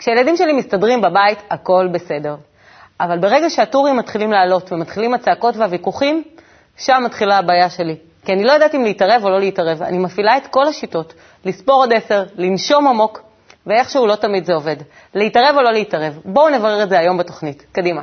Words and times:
כשילדים 0.00 0.36
שלי 0.36 0.52
מסתדרים 0.52 1.00
בבית, 1.00 1.38
הכל 1.50 1.88
בסדר. 1.92 2.36
אבל 3.00 3.18
ברגע 3.18 3.50
שהטורים 3.50 3.96
מתחילים 3.96 4.32
לעלות 4.32 4.72
ומתחילים 4.72 5.14
הצעקות 5.14 5.56
והוויכוחים, 5.56 6.22
שם 6.76 7.02
מתחילה 7.04 7.38
הבעיה 7.38 7.70
שלי. 7.70 7.96
כי 8.24 8.32
אני 8.32 8.44
לא 8.44 8.52
יודעת 8.52 8.74
אם 8.74 8.84
להתערב 8.84 9.24
או 9.24 9.30
לא 9.30 9.38
להתערב. 9.40 9.82
אני 9.82 9.98
מפעילה 9.98 10.36
את 10.36 10.46
כל 10.46 10.68
השיטות, 10.68 11.14
לספור 11.44 11.82
עד 11.82 11.92
עשר, 11.92 12.24
לנשום 12.36 12.86
עמוק, 12.88 13.22
ואיכשהו 13.66 14.06
לא 14.06 14.14
תמיד 14.14 14.44
זה 14.44 14.54
עובד. 14.54 14.76
להתערב 15.14 15.54
או 15.56 15.62
לא 15.62 15.72
להתערב? 15.72 16.18
בואו 16.24 16.48
נברר 16.48 16.82
את 16.82 16.88
זה 16.88 16.98
היום 16.98 17.18
בתוכנית. 17.18 17.64
קדימה. 17.72 18.02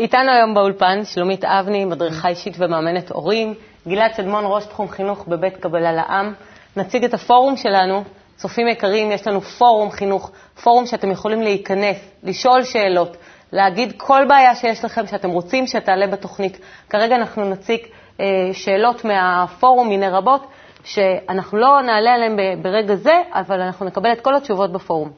איתנו 0.00 0.32
היום 0.32 0.54
באולפן 0.54 1.04
שלומית 1.04 1.44
אבני, 1.44 1.84
מדריכה 1.84 2.28
אישית 2.28 2.54
ומאמנת 2.58 3.10
הורים, 3.10 3.54
גלעד 3.88 4.12
צדמון, 4.12 4.44
ראש 4.46 4.66
תחום 4.66 4.88
חינוך 4.88 5.24
בבית 5.28 5.56
קבלה 5.56 5.92
לעם. 5.92 6.32
נציג 6.76 7.04
את 7.04 7.14
הפורום 7.14 7.56
שלנו. 7.56 8.04
צופים 8.36 8.68
יקרים, 8.68 9.12
יש 9.12 9.26
לנו 9.26 9.40
פורום 9.40 9.90
חינוך, 9.90 10.30
פורום 10.62 10.86
שאתם 10.86 11.10
יכולים 11.10 11.42
להיכנס, 11.42 11.96
לשאול 12.22 12.64
שאלות, 12.64 13.16
להגיד 13.52 13.92
כל 13.96 14.24
בעיה 14.28 14.54
שיש 14.54 14.84
לכם 14.84 15.06
שאתם 15.06 15.30
רוצים 15.30 15.66
שתעלה 15.66 16.06
בתוכנית. 16.06 16.58
כרגע 16.90 17.16
אנחנו 17.16 17.44
נציג 17.44 17.80
אה, 18.20 18.26
שאלות 18.52 19.04
מהפורום, 19.04 19.88
מיני 19.88 20.08
רבות, 20.08 20.46
שאנחנו 20.84 21.58
לא 21.58 21.82
נעלה 21.82 22.14
עליהן 22.14 22.62
ברגע 22.62 22.94
זה, 22.94 23.22
אבל 23.32 23.60
אנחנו 23.60 23.86
נקבל 23.86 24.12
את 24.12 24.20
כל 24.20 24.36
התשובות 24.36 24.72
בפורום. 24.72 25.10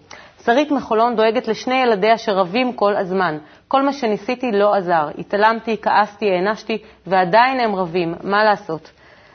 שרית 0.45 0.71
מחולון 0.71 1.17
דואגת 1.17 1.49
לשני 1.49 1.75
ילדיה 1.83 2.19
שרבים 2.19 2.73
כל 2.73 2.97
הזמן. 2.97 3.39
כל 3.69 3.83
מה 3.83 3.93
שניסיתי 3.93 4.53
לא 4.53 4.75
עזר. 4.75 5.09
התעלמתי, 5.19 5.77
כעסתי, 5.83 6.31
הענשתי, 6.31 6.79
ועדיין 7.07 7.61
הם 7.61 7.75
רבים. 7.75 8.15
מה 8.23 8.45
לעשות? 8.45 8.91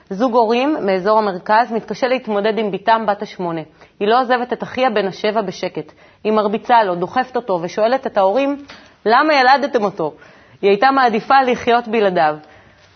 זוג 0.09 0.35
הורים 0.35 0.77
מאזור 0.85 1.17
המרכז 1.17 1.71
מתקשה 1.71 2.07
להתמודד 2.07 2.57
עם 2.57 2.71
בתם 2.71 3.05
בת 3.07 3.21
השמונה. 3.21 3.61
היא 3.99 4.07
לא 4.07 4.21
עוזבת 4.21 4.53
את 4.53 4.63
אחיה 4.63 4.89
בן 4.89 5.07
השבע 5.07 5.41
בשקט. 5.41 5.91
היא 6.23 6.33
מרביצה 6.33 6.83
לו, 6.83 6.95
דוחפת 6.95 7.35
אותו 7.35 7.59
ושואלת 7.61 8.07
את 8.07 8.17
ההורים, 8.17 8.65
למה 9.05 9.33
ילדתם 9.33 9.83
אותו? 9.83 10.13
היא 10.61 10.69
הייתה 10.69 10.91
מעדיפה 10.91 11.41
לחיות 11.41 11.87
בלעדיו. 11.87 12.35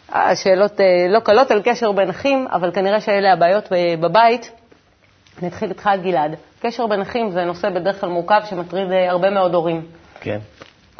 השאלות 0.09 0.82
אה, 0.82 0.86
לא 1.09 1.20
קלות 1.20 1.52
על 1.52 1.62
קשר 1.64 1.92
בין 1.92 2.09
אחים, 2.09 2.48
אבל 2.52 2.72
כנראה 2.72 3.02
שאלה 3.02 3.34
הבעיות 3.34 3.73
אה, 3.73 3.95
בבית. 4.00 4.52
נתחיל 5.42 5.70
איתך, 5.70 5.89
גלעד. 6.04 6.51
קשר 6.62 6.88
בין 6.88 7.02
אחים 7.02 7.31
זה 7.31 7.45
נושא 7.45 7.70
בדרך 7.70 8.02
כלל 8.02 8.09
מורכב 8.09 8.42
שמטריד 8.50 8.92
אה, 8.92 9.09
הרבה 9.09 9.30
מאוד 9.30 9.54
הורים. 9.54 9.81
כן. 10.22 10.40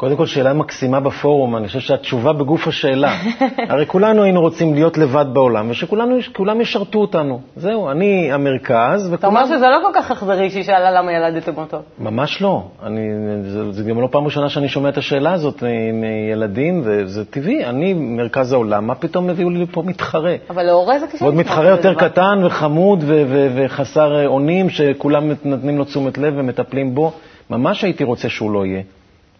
קודם 0.02 0.16
כל, 0.16 0.26
שאלה 0.26 0.52
מקסימה 0.52 1.00
בפורום, 1.00 1.56
אני 1.56 1.66
חושב 1.66 1.80
שהתשובה 1.80 2.32
בגוף 2.32 2.68
השאלה. 2.68 3.14
הרי 3.70 3.86
כולנו 3.86 4.22
היינו 4.22 4.40
רוצים 4.40 4.74
להיות 4.74 4.98
לבד 4.98 5.24
בעולם, 5.32 5.70
ושכולם 5.70 6.60
ישרתו 6.60 6.98
אותנו. 6.98 7.40
זהו, 7.56 7.90
אני 7.90 8.32
המרכז, 8.32 9.06
וכולם... 9.12 9.18
אתה 9.18 9.26
אומר 9.26 9.46
שזה 9.46 9.66
לא 9.66 9.78
כל 9.82 9.90
כך 9.94 10.10
אכזרי 10.10 10.50
שהיא 10.50 10.62
שאלה 10.62 10.90
למה 10.90 11.12
ילדתם 11.12 11.56
אותו. 11.56 11.78
ממש 11.98 12.42
לא. 12.42 12.62
אני, 12.82 13.00
זה, 13.42 13.72
זה 13.72 13.84
גם 13.84 14.00
לא 14.00 14.08
פעם 14.10 14.24
ראשונה 14.24 14.48
שאני 14.48 14.68
שומע 14.68 14.88
את 14.88 14.98
השאלה 14.98 15.32
הזאת 15.32 15.62
מילדים, 15.92 16.82
וזה 16.84 17.24
טבעי. 17.24 17.64
אני 17.64 17.94
מרכז 17.94 18.52
העולם, 18.52 18.86
מה 18.86 18.94
פתאום 18.94 19.30
הביאו 19.30 19.50
לי 19.50 19.66
פה 19.66 19.82
מתחרה? 19.86 20.34
אבל 20.50 20.62
להורה 20.62 20.98
זה 20.98 21.06
קשה. 21.06 21.24
ועוד 21.24 21.34
מתחרה 21.34 21.68
יותר 21.68 21.94
קטן 21.94 22.40
וחמוד 22.44 22.98
ו- 23.06 23.24
ו- 23.28 23.48
וחסר 23.54 24.26
אונים, 24.26 24.70
שכולם 24.70 25.30
נותנים 25.44 25.78
לו 25.78 25.84
תשומת 25.84 26.18
לב 26.18 26.34
ומטפלים 26.36 26.94
בו. 26.94 27.12
ממש 27.50 27.84
הייתי 27.84 28.04
רוצה 28.04 28.28
שהוא 28.28 28.50
לא 28.50 28.66
יהיה. 28.66 28.82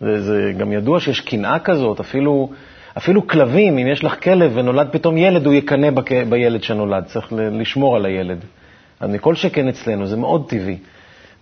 זה, 0.02 0.20
זה 0.20 0.52
גם 0.58 0.72
ידוע 0.72 1.00
שיש 1.00 1.20
קנאה 1.20 1.58
כזאת, 1.58 2.00
אפילו, 2.00 2.50
אפילו 2.96 3.26
כלבים, 3.26 3.78
אם 3.78 3.86
יש 3.86 4.04
לך 4.04 4.24
כלב 4.24 4.52
ונולד 4.54 4.88
פתאום 4.92 5.16
ילד, 5.16 5.46
הוא 5.46 5.54
יקנא 5.54 5.90
בק... 5.90 6.12
בילד 6.12 6.62
שנולד, 6.62 7.04
צריך 7.04 7.32
לשמור 7.32 7.96
על 7.96 8.06
הילד. 8.06 8.38
אז 9.00 9.10
מכל 9.10 9.34
שכן 9.34 9.68
אצלנו, 9.68 10.06
זה 10.06 10.16
מאוד 10.16 10.48
טבעי. 10.48 10.78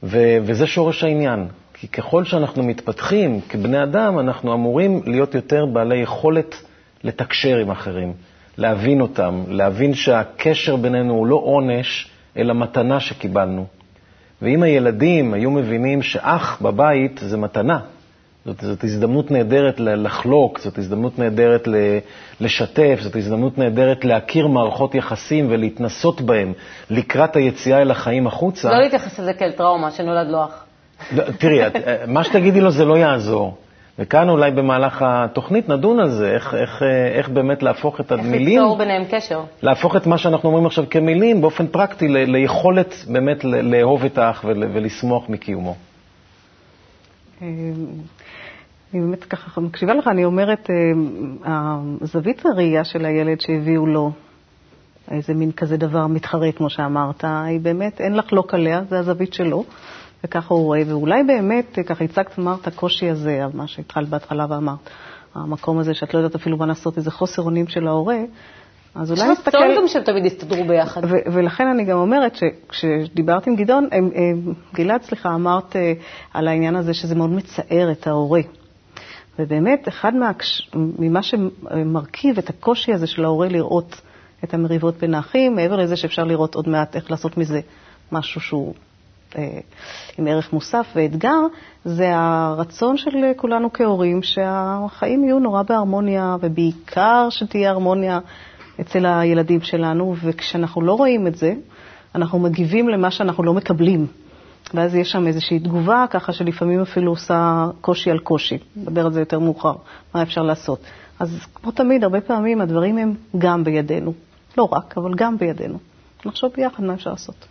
ו, 0.02 0.36
וזה 0.42 0.66
שורש 0.66 1.04
העניין. 1.04 1.46
כי 1.74 1.88
ככל 1.88 2.24
שאנחנו 2.24 2.62
מתפתחים 2.62 3.40
כבני 3.48 3.82
אדם, 3.82 4.18
אנחנו 4.18 4.54
אמורים 4.54 5.00
להיות 5.06 5.34
יותר 5.34 5.66
בעלי 5.66 5.96
יכולת 5.96 6.62
לתקשר 7.04 7.56
עם 7.56 7.70
אחרים, 7.70 8.12
להבין 8.58 9.00
אותם, 9.00 9.42
להבין 9.48 9.94
שהקשר 9.94 10.76
בינינו 10.76 11.14
הוא 11.14 11.26
לא 11.26 11.36
עונש, 11.44 12.10
אלא 12.36 12.54
מתנה 12.54 13.00
שקיבלנו. 13.00 13.66
ואם 14.42 14.62
הילדים 14.62 15.34
היו 15.34 15.50
מבינים 15.50 16.02
שאח 16.02 16.62
בבית 16.62 17.20
זה 17.24 17.36
מתנה, 17.36 17.80
זאת, 18.46 18.60
זאת 18.60 18.84
הזדמנות 18.84 19.30
נהדרת 19.30 19.80
לחלוק, 19.80 20.58
זאת 20.58 20.78
הזדמנות 20.78 21.18
נהדרת 21.18 21.68
לשתף, 22.40 22.98
זאת 23.00 23.16
הזדמנות 23.16 23.58
נהדרת 23.58 24.04
להכיר 24.04 24.46
מערכות 24.46 24.94
יחסים 24.94 25.46
ולהתנסות 25.50 26.20
בהן 26.20 26.52
לקראת 26.90 27.36
היציאה 27.36 27.82
אל 27.82 27.90
החיים 27.90 28.26
החוצה. 28.26 28.70
לא 28.70 28.78
להתייחס 28.78 29.18
לזה 29.18 29.32
כאל 29.32 29.52
טראומה 29.52 29.90
שנולד 29.90 30.28
לו 30.28 30.44
אח. 30.44 30.64
לא, 31.16 31.24
תראי, 31.38 31.66
את, 31.66 31.72
מה 32.06 32.24
שתגידי 32.24 32.60
לו 32.60 32.70
זה 32.70 32.84
לא 32.84 32.98
יעזור. 32.98 33.56
וכאן 33.98 34.28
אולי 34.28 34.50
במהלך 34.50 35.04
התוכנית 35.06 35.68
נדון 35.68 36.00
על 36.00 36.08
זה, 36.10 36.30
איך, 36.30 36.54
איך, 36.54 36.82
איך 37.14 37.28
באמת 37.28 37.62
להפוך 37.62 38.00
את 38.00 38.12
המילים... 38.12 38.58
איך 38.58 38.64
ליצור 38.64 38.78
ביניהם 38.78 39.04
קשר. 39.10 39.40
להפוך 39.62 39.96
את 39.96 40.06
מה 40.06 40.18
שאנחנו 40.18 40.48
אומרים 40.48 40.66
עכשיו 40.66 40.84
כמילים 40.90 41.40
באופן 41.40 41.66
פרקטי 41.66 42.08
ל, 42.08 42.16
ליכולת 42.16 42.94
באמת 43.08 43.44
לאהוב 43.44 44.04
את 44.04 44.18
האח 44.18 44.44
ולשמוח 44.44 45.28
מקיומו. 45.28 45.89
אה, 47.42 47.46
אני 48.94 49.00
באמת 49.00 49.24
ככה 49.24 49.60
מקשיבה 49.60 49.94
לך, 49.94 50.08
אני 50.08 50.24
אומרת, 50.24 50.70
אה, 51.46 51.78
זווית 52.00 52.46
הראייה 52.46 52.84
של 52.84 53.04
הילד 53.04 53.40
שהביאו 53.40 53.86
לו 53.86 54.12
איזה 55.10 55.34
מין 55.34 55.52
כזה 55.52 55.76
דבר 55.76 56.06
מתחרה, 56.06 56.52
כמו 56.52 56.70
שאמרת, 56.70 57.24
היא 57.24 57.60
באמת, 57.60 58.00
אין 58.00 58.16
לחלוק 58.16 58.54
עליה, 58.54 58.82
זה 58.88 58.98
הזווית 58.98 59.32
שלו, 59.34 59.64
וככה 60.24 60.54
הוא 60.54 60.64
רואה, 60.64 60.82
ואולי 60.86 61.22
באמת, 61.22 61.78
ככה 61.86 62.04
הצגת, 62.04 62.38
אמרת, 62.38 62.66
הקושי 62.66 63.08
הזה, 63.08 63.44
מה 63.54 63.66
שהתחלת 63.66 64.08
בהתחלה 64.08 64.46
ואמרת, 64.48 64.90
המקום 65.34 65.78
הזה 65.78 65.94
שאת 65.94 66.14
לא 66.14 66.18
יודעת 66.18 66.34
אפילו 66.34 66.56
מה 66.56 66.66
לעשות, 66.66 66.96
איזה 66.96 67.10
חוסר 67.10 67.42
אונים 67.42 67.68
של 67.68 67.86
ההורה, 67.86 68.18
אז 68.94 69.10
אולי 69.12 69.32
נסתכל... 69.32 69.58
יש 69.58 69.64
רצון 69.64 69.76
גם 69.76 69.88
שהם 69.88 70.02
תמיד 70.02 70.26
יסתדרו 70.26 70.64
ביחד. 70.64 71.00
ולכן 71.32 71.66
אני 71.66 71.84
גם 71.84 71.98
אומרת 71.98 72.36
שכשדיברתי 72.36 73.50
עם 73.50 73.56
גדעון, 73.56 73.88
גלעד, 74.74 75.02
סליחה, 75.02 75.34
אמרת 75.34 75.76
אה, 75.76 75.92
על 76.34 76.48
העניין 76.48 76.76
הזה 76.76 76.94
שזה 76.94 77.14
מאוד 77.14 77.30
מצער 77.30 77.92
את 77.92 78.06
ההורה. 78.06 78.40
ובאמת, 79.38 79.88
אחד 79.88 80.14
מהקש... 80.14 80.70
ממה 80.74 81.22
שמרכיב 81.22 82.38
את 82.38 82.50
הקושי 82.50 82.92
הזה 82.92 83.06
של 83.06 83.24
ההורה 83.24 83.48
לראות 83.48 84.00
את 84.44 84.54
המריבות 84.54 84.96
בין 84.96 85.14
האחים, 85.14 85.56
מעבר 85.56 85.76
לזה 85.76 85.96
שאפשר 85.96 86.24
לראות 86.24 86.54
עוד 86.54 86.68
מעט 86.68 86.96
איך 86.96 87.10
לעשות 87.10 87.36
מזה 87.36 87.60
משהו 88.12 88.40
שהוא 88.40 88.74
אה, 89.38 89.58
עם 90.18 90.26
ערך 90.26 90.52
מוסף 90.52 90.86
ואתגר, 90.94 91.40
זה 91.84 92.10
הרצון 92.14 92.96
של 92.96 93.10
כולנו 93.36 93.72
כהורים 93.72 94.22
שהחיים 94.22 95.24
יהיו 95.24 95.38
נורא 95.38 95.62
בהרמוניה, 95.62 96.36
ובעיקר 96.40 97.26
שתהיה 97.30 97.70
הרמוניה 97.70 98.18
אצל 98.80 99.06
הילדים 99.06 99.60
שלנו, 99.60 100.14
וכשאנחנו 100.24 100.82
לא 100.82 100.92
רואים 100.92 101.26
את 101.26 101.36
זה, 101.36 101.54
אנחנו 102.14 102.38
מגיבים 102.38 102.88
למה 102.88 103.10
שאנחנו 103.10 103.42
לא 103.42 103.54
מקבלים. 103.54 104.06
ואז 104.74 104.94
יש 104.94 105.10
שם 105.10 105.26
איזושהי 105.26 105.58
תגובה, 105.58 106.04
ככה 106.10 106.32
שלפעמים 106.32 106.80
אפילו 106.80 107.12
עושה 107.12 107.66
קושי 107.80 108.10
על 108.10 108.18
קושי. 108.18 108.58
נדבר 108.76 109.06
על 109.06 109.12
זה 109.12 109.20
יותר 109.20 109.38
מאוחר, 109.38 109.74
מה 110.14 110.22
אפשר 110.22 110.42
לעשות. 110.42 110.80
אז 111.18 111.46
כמו 111.54 111.70
תמיד, 111.70 112.04
הרבה 112.04 112.20
פעמים 112.20 112.60
הדברים 112.60 112.98
הם 112.98 113.14
גם 113.38 113.64
בידינו. 113.64 114.12
לא 114.58 114.68
רק, 114.72 114.98
אבל 114.98 115.14
גם 115.14 115.38
בידינו. 115.38 115.78
נחשוב 116.26 116.52
ביחד 116.56 116.82
מה 116.84 116.94
אפשר 116.94 117.10
לעשות. 117.10 117.46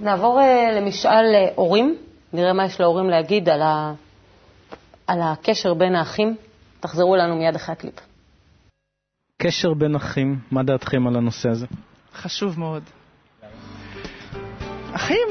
נעבור 0.00 0.40
uh, 0.40 0.72
למשאל 0.72 1.24
uh, 1.34 1.52
הורים, 1.54 1.96
נראה 2.32 2.52
מה 2.52 2.64
יש 2.64 2.80
להורים 2.80 3.10
להגיד 3.10 3.48
על, 3.48 3.62
ה... 3.62 3.92
על 5.06 5.20
הקשר 5.22 5.74
בין 5.74 5.94
האחים. 5.94 6.36
תחזרו 6.80 7.14
אלינו 7.14 7.36
מיד 7.36 7.54
אחרי 7.54 7.72
הקליפ. 7.72 8.09
קשר 9.42 9.74
בין 9.74 9.94
אחים, 9.94 10.38
מה 10.50 10.62
דעתכם 10.62 11.06
על 11.06 11.16
הנושא 11.16 11.48
הזה? 11.48 11.66
חשוב 12.14 12.60
מאוד. 12.60 12.82
אחים, 14.92 15.28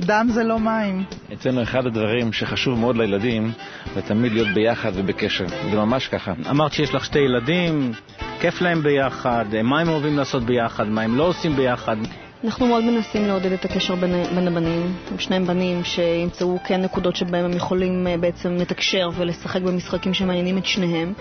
דם 0.00 0.28
זה 0.30 0.44
לא 0.44 0.58
מים. 0.58 1.04
אצלנו 1.32 1.62
אחד 1.62 1.86
הדברים 1.86 2.32
שחשוב 2.32 2.78
מאוד 2.78 2.96
לילדים 2.96 3.52
זה 3.94 4.02
תמיד 4.02 4.32
להיות 4.32 4.48
ביחד 4.54 4.92
ובקשר. 4.94 5.46
זה 5.48 5.76
ממש 5.76 6.08
ככה. 6.08 6.32
אמרת 6.50 6.72
שיש 6.72 6.94
לך 6.94 7.04
שתי 7.04 7.18
ילדים, 7.18 7.92
כיף 8.40 8.60
להם 8.60 8.82
ביחד, 8.82 9.44
מה 9.64 9.80
הם 9.80 9.88
אוהבים 9.88 10.16
לעשות 10.16 10.42
ביחד, 10.42 10.88
מה 10.88 11.02
הם 11.02 11.16
לא 11.16 11.28
עושים 11.28 11.56
ביחד. 11.56 11.96
אנחנו 12.44 12.66
מאוד 12.66 12.84
מנסים 12.84 13.26
לעודד 13.26 13.52
את 13.52 13.64
הקשר 13.64 13.94
בין, 13.94 14.24
בין 14.34 14.48
הבנים. 14.48 14.94
הם 15.10 15.18
שניהם 15.18 15.46
בנים 15.46 15.84
שימצאו 15.84 16.58
כן 16.64 16.82
נקודות 16.82 17.16
שבהם 17.16 17.44
הם 17.44 17.52
יכולים 17.52 18.06
אה, 18.06 18.16
בעצם 18.16 18.56
לתקשר 18.56 19.08
ולשחק 19.16 19.60
במשחקים 19.62 20.14
שמעניינים 20.14 20.58
את 20.58 20.66
שניהם. 20.66 21.12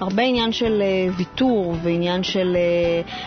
הרבה 0.00 0.22
עניין 0.22 0.52
של 0.52 0.82
אה, 0.82 1.14
ויתור 1.16 1.74
ועניין 1.82 2.22
של 2.22 2.56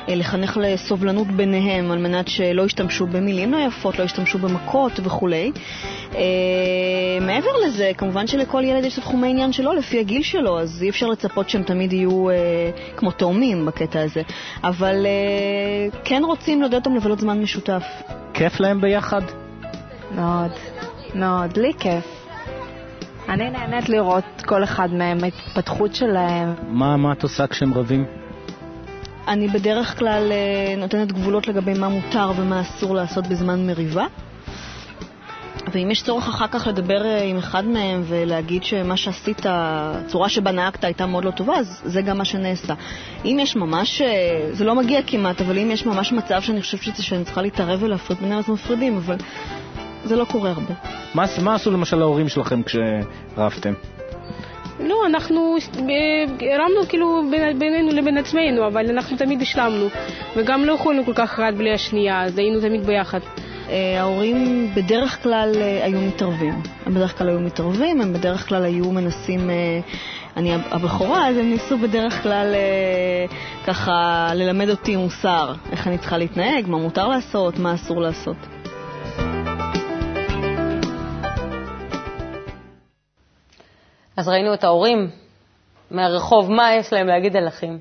אה, 0.10 0.16
לחנך 0.16 0.57
לסובלנות 0.62 1.27
ביניהם 1.27 1.92
על 1.92 1.98
מנת 2.00 2.27
שלא 2.27 2.66
ישתמשו 2.66 3.07
במילים 3.07 3.51
לא 3.51 3.57
יפות, 3.57 4.00
לא 4.00 4.04
ישתמשו 4.04 4.38
במכות 4.38 5.00
וכולי. 5.04 5.51
מעבר 7.21 7.50
לזה, 7.66 7.92
כמובן 7.98 8.27
שלכל 8.27 8.63
ילד 8.66 8.83
יש 8.83 8.98
את 8.98 9.04
תחומי 9.04 9.30
עניין 9.30 9.51
שלו 9.51 9.74
לפי 9.74 10.00
הגיל 10.00 10.24
שלו, 10.24 10.60
אז 10.60 10.83
אי 10.83 10.89
אפשר 10.89 11.07
לצפות 11.07 11.50
שהם 11.50 11.63
תמיד 11.63 11.94
יהיו 11.94 12.27
כמו 12.95 13.12
תאומים 13.12 13.66
בקטע 13.66 14.01
הזה. 14.01 14.21
אבל 14.63 15.06
כן 16.04 16.21
רוצים 16.25 16.62
לעודד 16.62 16.75
אותם 16.75 16.95
לבלות 16.95 17.19
זמן 17.19 17.42
משותף. 17.42 17.83
כיף 18.33 18.60
להם 18.60 18.81
ביחד? 18.81 19.21
מאוד, 20.16 20.51
מאוד. 21.16 21.57
לי 21.57 21.71
כיף. 21.80 22.19
אני 23.30 23.50
נהנית 23.50 23.90
לראות 23.90 24.24
כל 24.46 24.64
אחד 24.64 24.94
מהם, 24.94 25.18
ההתפתחות 25.24 25.96
שלהם. 25.96 26.54
מה, 26.68 26.98
מה 26.98 27.14
את 27.14 27.24
עושה 27.24 27.48
כשהם 27.48 27.74
רבים? 27.74 28.06
אני 29.28 29.48
בדרך 29.48 30.00
כלל 30.00 30.31
אה, 30.31 30.76
נותנת 30.78 31.12
גבולות 31.12 31.48
לגבי 31.48 31.74
מה 31.74 31.90
מותר 31.90 32.31
ומה 32.38 32.62
אסור 32.62 32.96
לעשות 32.96 33.28
בזמן 33.28 33.68
מריבה. 33.68 34.06
ואם 35.72 35.92
יש 35.92 36.04
צורך 36.04 36.28
אחר 36.28 36.48
כך 36.48 36.68
לדבר 36.68 37.06
אה, 37.06 37.24
עם 37.24 37.38
אחד 37.38 37.66
מהם 37.66 38.04
ולהגיד 38.08 38.64
שמה 38.64 38.98
שעשית, 38.98 39.46
הצורה 39.50 40.30
שבה 40.30 40.52
נהגת 40.52 40.84
הייתה 40.84 41.06
מאוד 41.06 41.26
לא 41.26 41.31
טובה, 41.31 41.58
אז 41.58 41.81
זה 41.86 42.02
גם 42.02 42.18
מה 42.18 42.26
שנעשה. 42.26 42.74
אם 43.26 43.38
יש 43.40 43.56
ממש, 43.56 44.02
אה, 44.02 44.50
זה 44.52 44.64
לא 44.64 44.76
מגיע 44.76 45.02
כמעט, 45.08 45.42
אבל 45.42 45.60
אם 45.60 45.72
יש 45.72 45.86
ממש 45.86 46.12
מצב 46.12 46.42
שאני 46.42 46.62
חושבת 46.62 46.96
שאני 46.96 47.24
צריכה 47.26 47.42
להתערב 47.42 47.84
ולהפריד 47.84 48.20
ביניהם, 48.20 48.40
אז 48.40 48.50
מפרידים, 48.50 48.98
אבל 48.98 49.16
זה 50.04 50.16
לא 50.16 50.25
קורה 50.25 50.50
הרבה. 50.50 50.74
מה, 51.13 51.25
מה 51.44 51.56
עשו 51.56 51.72
למשל 51.72 52.01
ההורים 52.01 52.30
שלכם 52.30 52.62
כשרבתם? 52.63 53.74
לא, 54.80 54.96
אנחנו 55.06 55.56
הרמנו 56.42 56.88
כאילו 56.90 57.22
בינינו 57.57 57.92
לבין 57.92 58.18
עצמנו, 58.18 58.68
אבל 58.68 58.90
אנחנו 58.90 59.18
תמיד 59.18 59.42
השלמנו, 59.42 59.88
וגם 60.36 60.66
לא 60.66 60.74
יכולנו 60.74 61.06
כל 61.06 61.13
כך 61.16 61.34
אחד 61.34 61.54
בלי 61.57 61.74
השנייה, 61.74 62.24
אז 62.24 62.38
היינו 62.38 62.62
תמיד 62.62 62.86
ביחד. 62.86 63.19
אה, 63.69 64.00
ההורים 64.00 64.69
בדרך 64.75 65.24
כלל 65.24 65.51
אה, 65.56 65.86
היו 65.86 66.02
מתערבים. 66.02 66.54
הם 66.86 66.94
בדרך 66.94 67.18
כלל 67.18 67.30
היו 67.30 67.40
מתערבים, 67.40 68.02
הם 68.02 68.13
בדרך 68.13 68.48
כלל 68.48 68.63
היו 68.63 68.92
מנסים... 68.92 69.50
אה, 69.50 69.80
אני 70.38 70.54
הבכורה, 70.72 71.28
אז 71.28 71.38
הם 71.38 71.50
ניסו 71.50 71.78
בדרך 71.78 72.24
כלל 72.24 72.56
ככה 73.68 74.28
ללמד 74.34 74.69
אותי 74.69 74.95
מוסר, 74.95 75.54
איך 75.72 75.88
אני 75.88 75.98
צריכה 75.98 76.18
להתנהג, 76.18 76.68
מה 76.68 76.78
מותר 76.78 77.07
לעשות, 77.07 77.60
מה 77.60 77.74
אסור 77.74 78.02
לעשות. 78.02 78.58
אז 84.19 84.27
ראינו 84.27 84.54
את 84.54 84.63
ההורים 84.63 85.10
מהרחוב, 85.92 86.51
מה 86.51 86.74
יש 86.74 86.94
להם 86.94 87.07
להגיד 87.07 87.36
על 87.36 87.48
אחים? 87.48 87.80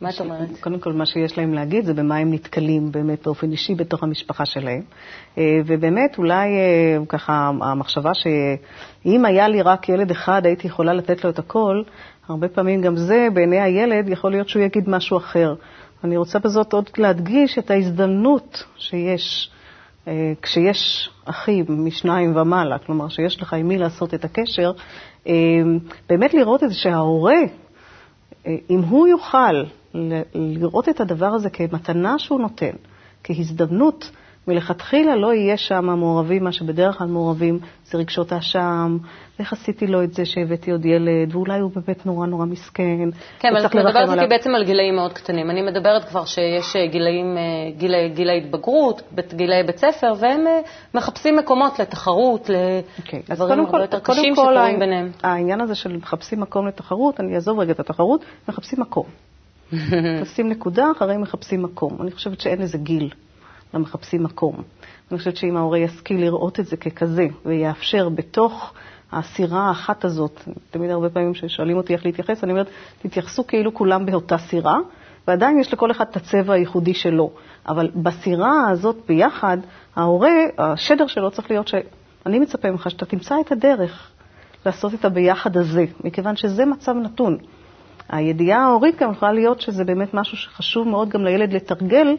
מה 0.00 0.10
את 0.10 0.20
אומרת? 0.20 0.48
קודם 0.60 0.78
כל, 0.80 0.92
מה 0.92 1.06
שיש 1.06 1.38
להם 1.38 1.54
להגיד 1.54 1.84
זה 1.84 1.94
במה 1.94 2.16
הם 2.16 2.32
נתקלים 2.32 2.92
באמת 2.92 3.24
באופן 3.24 3.52
אישי 3.52 3.74
בתוך 3.74 4.02
המשפחה 4.02 4.46
שלהם. 4.46 4.82
אה, 5.38 5.58
ובאמת, 5.66 6.18
אולי 6.18 6.48
אה, 6.48 6.96
ככה 7.08 7.50
המחשבה 7.62 8.10
שאם 8.14 9.24
היה 9.24 9.48
לי 9.48 9.62
רק 9.62 9.88
ילד 9.88 10.10
אחד, 10.10 10.46
הייתי 10.46 10.66
יכולה 10.66 10.92
לתת 10.92 11.24
לו 11.24 11.30
את 11.30 11.38
הכל, 11.38 11.82
הרבה 12.28 12.48
פעמים 12.48 12.80
גם 12.80 12.96
זה, 12.96 13.28
בעיני 13.34 13.60
הילד, 13.60 14.08
יכול 14.08 14.30
להיות 14.30 14.48
שהוא 14.48 14.62
יגיד 14.62 14.88
משהו 14.88 15.18
אחר. 15.18 15.54
אני 16.04 16.16
רוצה 16.16 16.38
בזאת 16.38 16.72
עוד 16.72 16.90
להדגיש 16.98 17.58
את 17.58 17.70
ההזדמנות 17.70 18.64
שיש 18.76 19.50
כשיש 20.42 21.10
אחים 21.24 21.64
משניים 21.68 22.36
ומעלה, 22.36 22.78
כלומר 22.78 23.08
שיש 23.08 23.42
לך 23.42 23.52
עם 23.52 23.68
מי 23.68 23.78
לעשות 23.78 24.14
את 24.14 24.24
הקשר, 24.24 24.72
באמת 26.08 26.34
לראות 26.34 26.64
את 26.64 26.68
זה 26.68 26.74
שההורה, 26.74 27.38
אם 28.46 28.80
הוא 28.88 29.08
יוכל 29.08 29.64
לראות 30.34 30.88
את 30.88 31.00
הדבר 31.00 31.26
הזה 31.26 31.50
כמתנה 31.50 32.18
שהוא 32.18 32.40
נותן, 32.40 32.70
כהזדמנות, 33.24 34.10
מלכתחילה 34.48 35.16
לא 35.16 35.34
יהיה 35.34 35.56
שם 35.56 35.84
מעורבים, 35.84 36.44
מה 36.44 36.52
שבדרך 36.52 36.98
כלל 36.98 37.06
מעורבים 37.06 37.58
זה 37.84 37.98
רגשות 37.98 38.32
האשם, 38.32 38.98
איך 39.38 39.52
עשיתי 39.52 39.86
לו 39.86 40.02
את 40.02 40.12
זה 40.12 40.24
שהבאתי 40.24 40.70
עוד 40.70 40.84
ילד, 40.84 41.34
ואולי 41.34 41.58
הוא 41.58 41.70
באמת 41.74 42.06
נורא 42.06 42.26
נורא 42.26 42.46
מסכן. 42.46 43.08
כן, 43.38 43.48
אבל 43.56 43.66
את 43.66 43.74
מדברת 43.74 44.08
איתי 44.18 44.26
בעצם 44.26 44.54
על 44.54 44.64
גילאים 44.64 44.96
מאוד 44.96 45.12
קטנים. 45.12 45.50
אני 45.50 45.62
מדברת 45.62 46.04
כבר 46.04 46.24
שיש 46.24 46.76
אה, 46.76 46.86
גילאים, 46.86 47.36
אה, 47.38 47.70
גילי, 47.78 48.08
גיל 48.08 48.30
ההתבגרות, 48.30 49.02
גילאי 49.34 49.62
בית 49.62 49.78
ספר, 49.78 50.12
והם 50.18 50.46
אה, 50.46 50.60
מחפשים 50.94 51.36
מקומות 51.36 51.78
לתחרות, 51.78 52.50
אוקיי, 52.98 53.22
לדברים 53.30 53.60
הרבה 53.60 53.80
יותר 53.80 54.00
קשים 54.00 54.34
שקורים 54.34 54.78
ביניהם. 54.78 55.10
העניין 55.22 55.60
הזה 55.60 55.74
של 55.74 55.96
מחפשים 55.96 56.40
מקום 56.40 56.66
לתחרות, 56.66 57.20
אני 57.20 57.34
אעזוב 57.34 57.58
רגע 57.58 57.72
את 57.72 57.80
התחרות, 57.80 58.24
מחפשים 58.48 58.80
מקום. 58.80 59.06
מחפשים 60.20 60.48
נקודה, 60.48 60.86
אחרי 60.96 61.16
מחפשים 61.16 61.62
מקום. 61.62 61.96
אני 62.00 62.10
חושבת 62.10 62.40
שאין 62.40 62.62
לזה 62.62 62.78
גיל 62.78 63.10
למחפשים 63.74 64.22
מקום. 64.22 64.62
אני 65.10 65.18
חושבת 65.18 65.36
שאם 65.36 65.56
ההורה 65.56 65.78
ישכיל 65.78 66.20
לראות 66.20 66.60
את 66.60 66.66
זה 66.66 66.76
ככזה, 66.76 67.26
ויאפשר 67.46 68.08
בתוך 68.08 68.72
הסירה 69.12 69.68
האחת 69.68 70.04
הזאת, 70.04 70.40
תמיד 70.70 70.90
הרבה 70.90 71.10
פעמים 71.10 71.32
כששואלים 71.32 71.76
אותי 71.76 71.92
איך 71.92 72.06
להתייחס, 72.06 72.44
אני 72.44 72.52
אומרת, 72.52 72.66
תתייחסו 73.02 73.46
כאילו 73.46 73.74
כולם 73.74 74.06
באותה 74.06 74.38
סירה, 74.38 74.78
ועדיין 75.28 75.58
יש 75.58 75.72
לכל 75.72 75.90
אחד 75.90 76.04
את 76.10 76.16
הצבע 76.16 76.54
הייחודי 76.54 76.94
שלו. 76.94 77.30
אבל 77.68 77.90
בסירה 77.94 78.68
הזאת 78.70 78.96
ביחד, 79.08 79.58
ההורה, 79.96 80.34
השדר 80.58 81.06
שלו 81.06 81.30
צריך 81.30 81.50
להיות 81.50 81.68
שאני 81.68 82.38
מצפה 82.38 82.70
ממך 82.70 82.90
שאתה 82.90 83.06
תמצא 83.06 83.34
את 83.40 83.52
הדרך 83.52 84.10
לעשות 84.66 84.94
את 84.94 85.04
הביחד 85.04 85.56
הזה, 85.56 85.84
מכיוון 86.04 86.36
שזה 86.36 86.66
מצב 86.66 86.94
נתון. 86.96 87.38
הידיעה 88.08 88.62
ההורית 88.62 88.98
גם 88.98 89.12
יכולה 89.12 89.32
להיות 89.32 89.60
שזה 89.60 89.84
באמת 89.84 90.14
משהו 90.14 90.36
שחשוב 90.36 90.88
מאוד 90.88 91.08
גם 91.08 91.24
לילד 91.24 91.52
לתרגל, 91.52 92.16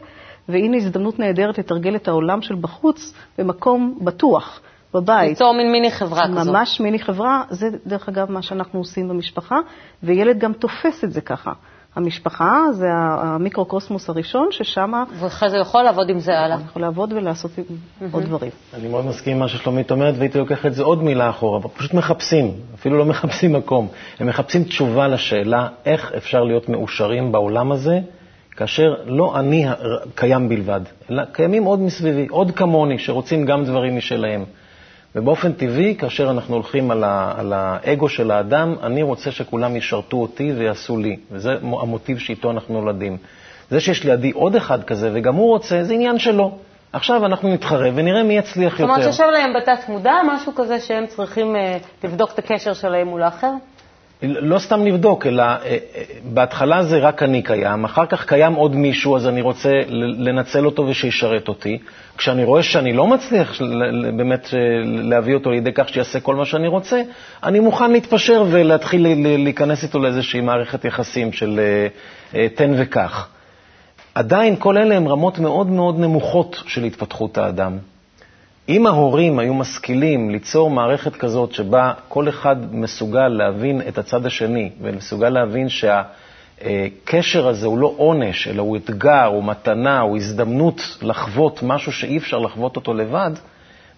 והנה 0.50 0.78
הזדמנות 0.78 1.20
נהדרת 1.20 1.58
לתרגל 1.58 1.96
את 1.96 2.08
העולם 2.08 2.42
של 2.42 2.56
בחוץ 2.56 3.14
במקום 3.38 4.00
בטוח, 4.02 4.62
בבית. 4.94 5.30
ליצור 5.30 5.54
מין 5.54 5.72
מיני 5.72 5.92
חברה 5.92 6.28
ממש 6.28 6.40
כזאת. 6.40 6.54
ממש 6.54 6.80
מיני 6.80 7.00
חברה, 7.00 7.44
זה 7.50 7.68
דרך 7.86 8.10
אגב 8.10 8.32
מה 8.32 8.42
שאנחנו 8.42 8.80
עושים 8.80 9.08
במשפחה, 9.08 9.56
וילד 10.04 10.40
גם 10.40 10.54
תופס 10.54 11.04
את 11.04 11.14
זה 11.14 11.22
ככה. 11.22 11.52
המשפחה 11.98 12.62
זה 12.72 12.88
המיקרוקוסמוס 12.94 14.10
הראשון, 14.10 14.48
ששם... 14.52 14.92
ואחרי 15.20 15.50
זה 15.50 15.58
יכול 15.58 15.84
לעבוד 15.84 16.10
עם 16.10 16.20
זה 16.20 16.40
הלאה. 16.40 16.58
יכול 16.66 16.82
לעבוד 16.82 17.14
ולעשות 17.14 17.52
עוד 18.12 18.24
דברים. 18.24 18.52
אני 18.74 18.88
מאוד 18.88 19.06
מסכים 19.06 19.34
עם 19.34 19.40
מה 19.40 19.48
ששלומית 19.48 19.92
אומרת, 19.92 20.16
והייתי 20.18 20.38
לוקח 20.38 20.66
את 20.66 20.74
זה 20.74 20.84
עוד 20.84 21.04
מילה 21.04 21.30
אחורה. 21.30 21.70
פשוט 21.70 21.94
מחפשים, 21.94 22.52
אפילו 22.76 22.98
לא 22.98 23.06
מחפשים 23.12 23.54
מקום. 23.54 23.88
הם 24.20 24.28
מחפשים 24.28 24.64
תשובה 24.64 25.08
לשאלה 25.08 25.68
איך 25.86 26.12
אפשר 26.18 26.44
להיות 26.44 26.70
מאושרים 26.70 27.32
בעולם 27.32 27.72
הזה, 27.72 28.00
כאשר 28.58 28.96
לא 29.06 29.40
אני 29.40 29.66
קיים 30.16 30.50
בלבד, 30.50 30.82
אלא 31.12 31.24
קיימים 31.32 31.64
עוד 31.64 31.80
מסביבי, 31.80 32.28
עוד 32.30 32.52
כמוני, 32.52 33.00
שרוצים 33.00 33.46
גם 33.46 33.66
דברים 33.66 33.98
משלהם. 33.98 34.46
ובאופן 35.16 35.52
טבעי, 35.52 35.96
כאשר 35.96 36.32
אנחנו 36.32 36.54
הולכים 36.56 36.92
על, 36.92 37.04
ה, 37.04 37.34
על 37.38 37.54
האגו 37.54 38.10
של 38.10 38.32
האדם, 38.32 38.76
אני 38.84 39.04
רוצה 39.04 39.32
שכולם 39.32 39.76
ישרתו 39.76 40.18
אותי 40.18 40.54
ויעשו 40.58 40.98
לי, 40.98 41.18
וזה 41.32 41.54
המוטיב 41.62 42.18
שאיתו 42.18 42.52
אנחנו 42.52 42.82
נולדים. 42.82 43.18
זה 43.70 43.80
שיש 43.80 44.04
לידי 44.04 44.32
עוד 44.32 44.56
אחד 44.56 44.84
כזה, 44.84 45.12
וגם 45.14 45.36
הוא 45.36 45.50
רוצה, 45.50 45.84
זה 45.84 45.94
עניין 45.94 46.20
שלו. 46.20 46.58
עכשיו 46.94 47.26
אנחנו 47.26 47.54
נתחרה 47.54 47.90
ונראה 47.96 48.24
מי 48.24 48.38
יצליח 48.38 48.80
יותר. 48.80 48.94
זאת 48.94 48.98
אומרת, 48.98 49.14
שיושב 49.14 49.30
להם 49.34 49.54
בתת 49.62 49.90
מודע 49.90 50.14
משהו 50.28 50.56
כזה 50.56 50.80
שהם 50.80 51.08
צריכים 51.08 51.56
uh, 51.56 52.06
לבדוק 52.08 52.32
את 52.34 52.40
הקשר 52.40 52.74
שלהם 52.74 53.08
מול 53.08 53.24
האחר? 53.24 53.52
לא 54.22 54.60
סתם 54.60 54.86
לבדוק, 54.86 55.28
אלא 55.28 55.44
אה, 55.44 55.58
אה, 55.66 55.78
בהתחלה 56.24 56.84
זה 56.84 56.98
רק 56.98 57.24
אני 57.24 57.42
קיים, 57.42 57.86
אחר 57.86 58.06
כך 58.06 58.26
קיים 58.26 58.54
עוד 58.54 58.76
מישהו, 58.76 59.16
אז 59.16 59.28
אני 59.28 59.42
רוצה 59.42 59.70
לנצל 60.18 60.66
אותו 60.66 60.88
ושישרת 60.88 61.48
אותי. 61.48 61.78
כשאני 62.18 62.44
רואה 62.44 62.64
שאני 62.64 62.94
לא 62.94 63.08
מצליח 63.08 63.62
באמת 64.18 64.50
אה, 64.54 64.60
להביא 64.84 65.34
אותו 65.34 65.52
לידי 65.52 65.72
כך 65.74 65.90
שיעשה 65.90 66.20
כל 66.20 66.36
מה 66.36 66.46
שאני 66.46 66.68
רוצה, 66.68 67.02
אני 67.44 67.60
מוכן 67.60 67.92
להתפשר 67.92 68.46
ולהתחיל 68.52 69.08
להיכנס 69.44 69.84
איתו 69.84 70.00
לאיזושהי 70.00 70.42
מערכת 70.42 70.86
יחסים 70.86 71.32
של 71.32 71.60
תן 72.56 72.74
וקח. 72.78 73.30
עדיין 74.16 74.56
כל 74.60 74.78
אלה 74.78 74.96
הן 74.96 75.08
רמות 75.08 75.40
מאוד 75.40 75.68
מאוד 75.68 76.00
נמוכות 76.00 76.64
של 76.68 76.84
התפתחות 76.84 77.38
האדם. 77.38 77.78
אם 78.70 78.88
ההורים 78.88 79.40
היו 79.40 79.54
משכילים 79.54 80.30
ליצור 80.30 80.70
מערכת 80.70 81.16
כזאת 81.16 81.54
שבה 81.54 81.94
כל 82.08 82.30
אחד 82.30 82.76
מסוגל 82.76 83.28
להבין 83.28 83.82
את 83.88 83.98
הצד 83.98 84.26
השני 84.26 84.70
ומסוגל 84.82 85.30
להבין 85.30 85.68
שהקשר 85.70 87.48
הזה 87.48 87.68
הוא 87.68 87.78
לא 87.78 87.94
עונש, 87.98 88.48
אלא 88.48 88.62
הוא 88.62 88.78
אתגר, 88.78 89.26
הוא 89.26 89.44
מתנה, 89.44 90.00
הוא 90.00 90.18
הזדמנות 90.18 90.98
לחוות 91.02 91.64
משהו 91.64 91.92
שאי 91.92 92.18
אפשר 92.18 92.38
לחוות 92.38 92.76
אותו 92.76 92.94
לבד, 92.94 93.32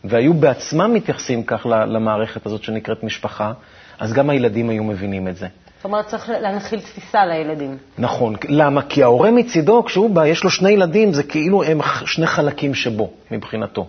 והיו 0.03 0.33
בעצמם 0.33 0.93
מתייחסים 0.93 1.43
כך 1.43 1.65
למערכת 1.65 2.45
הזאת 2.45 2.63
שנקראת 2.63 3.03
משפחה, 3.03 3.53
אז 3.99 4.13
גם 4.13 4.29
הילדים 4.29 4.69
היו 4.69 4.83
מבינים 4.83 5.27
את 5.27 5.35
זה. 5.35 5.47
זאת 5.77 5.85
אומרת, 5.85 6.07
צריך 6.07 6.29
להנחיל 6.29 6.79
תפיסה 6.79 7.25
לילדים. 7.25 7.77
נכון. 7.97 8.35
למה? 8.49 8.81
כי 8.81 9.03
ההורה 9.03 9.31
מצידו, 9.31 9.83
כשהוא 9.83 10.09
בא, 10.09 10.25
יש 10.25 10.43
לו 10.43 10.49
שני 10.49 10.71
ילדים, 10.71 11.13
זה 11.13 11.23
כאילו 11.23 11.63
הם 11.63 11.79
שני 12.05 12.27
חלקים 12.27 12.73
שבו, 12.73 13.09
מבחינתו. 13.31 13.87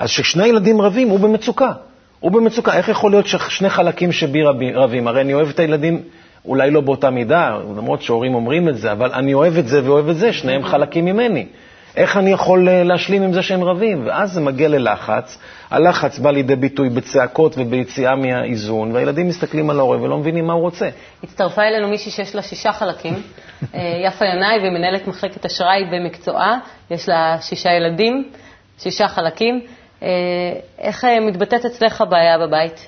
אז 0.00 0.08
כששני 0.08 0.46
ילדים 0.46 0.80
רבים, 0.80 1.08
הוא 1.08 1.20
במצוקה. 1.20 1.72
הוא 2.20 2.32
במצוקה. 2.32 2.76
איך 2.76 2.88
יכול 2.88 3.10
להיות 3.10 3.26
ששני 3.26 3.70
חלקים 3.70 4.12
שבי 4.12 4.42
רבים? 4.74 5.08
הרי 5.08 5.20
אני 5.20 5.34
אוהב 5.34 5.48
את 5.48 5.58
הילדים, 5.58 6.02
אולי 6.44 6.70
לא 6.70 6.80
באותה 6.80 7.10
מידה, 7.10 7.56
למרות 7.76 8.02
שהורים 8.02 8.34
אומרים 8.34 8.68
את 8.68 8.76
זה, 8.76 8.92
אבל 8.92 9.12
אני 9.12 9.34
אוהב 9.34 9.56
את 9.58 9.68
זה 9.68 9.84
ואוהב 9.84 10.08
את 10.08 10.16
זה, 10.16 10.32
שניהם 10.32 10.64
חלקים 10.64 11.04
ממני. 11.04 11.46
איך 11.96 12.16
אני 12.16 12.30
יכול 12.30 12.68
אה, 12.68 12.82
להשלים 12.84 13.22
עם 13.22 13.32
זה 13.32 13.42
שהם 13.42 13.64
רבים? 13.64 14.02
ואז 14.06 14.32
זה 14.32 14.40
מגיע 14.40 14.68
ללחץ. 14.68 15.38
הלחץ 15.70 16.18
בא 16.18 16.30
לידי 16.30 16.56
ביטוי 16.56 16.88
בצעקות 16.88 17.54
וביציאה 17.58 18.16
מהאיזון, 18.16 18.92
והילדים 18.92 19.28
מסתכלים 19.28 19.70
על 19.70 19.78
ההורה 19.78 20.02
ולא 20.02 20.18
מבינים 20.18 20.46
מה 20.46 20.52
הוא 20.52 20.62
רוצה. 20.62 20.88
הצטרפה 21.22 21.62
אלינו 21.62 21.88
מישהי 21.88 22.10
שיש 22.12 22.34
לה 22.34 22.42
שישה 22.42 22.72
חלקים, 22.72 23.14
אה, 23.74 23.80
יפה 24.06 24.24
ינאי, 24.24 24.58
והיא 24.58 24.70
מנהלת 24.78 25.06
מחלקת 25.06 25.44
אשראי 25.44 25.84
במקצועה, 25.92 26.58
יש 26.90 27.08
לה 27.08 27.36
שישה 27.40 27.70
ילדים, 27.70 28.28
שישה 28.78 29.08
חלקים. 29.08 29.60
אה, 30.02 30.08
איך 30.78 31.04
מתבטאת 31.04 31.64
אצלך 31.64 32.00
הבעיה 32.00 32.38
בבית? 32.38 32.86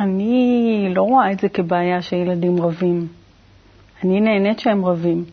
אני 0.00 0.86
לא 0.94 1.02
רואה 1.02 1.32
את 1.32 1.40
זה 1.40 1.48
כבעיה 1.48 2.02
שילדים 2.02 2.62
רבים. 2.62 3.08
אני 4.04 4.20
נהנית 4.20 4.58
שהם 4.58 4.84
רבים. 4.84 5.24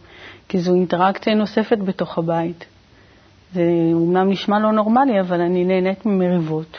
כי 0.50 0.60
זו 0.60 0.74
אינטראקציה 0.74 1.36
נוספת 1.36 1.78
בתוך 1.78 2.18
הבית. 2.18 2.66
זה 3.54 3.62
אומנם 3.94 4.30
נשמע 4.30 4.60
לא 4.60 4.72
נורמלי, 4.72 5.20
אבל 5.20 5.42
אני 5.42 5.66
נהנית 5.66 6.06
ממריבות. 6.06 6.78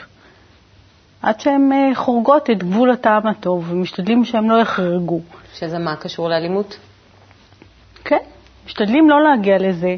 עד 1.21 1.39
שהן 1.39 1.71
אה, 1.71 1.95
חורגות 1.95 2.49
את 2.49 2.63
גבול 2.63 2.91
הטעם 2.91 3.27
הטוב, 3.27 3.71
ומשתדלים 3.71 4.25
שהן 4.25 4.45
לא 4.47 4.61
יחרגו. 4.61 5.19
שזה 5.53 5.79
מה, 5.79 5.95
קשור 5.95 6.29
לאלימות? 6.29 6.77
כן, 8.03 8.23
משתדלים 8.65 9.09
לא 9.09 9.23
להגיע 9.23 9.57
לזה, 9.57 9.95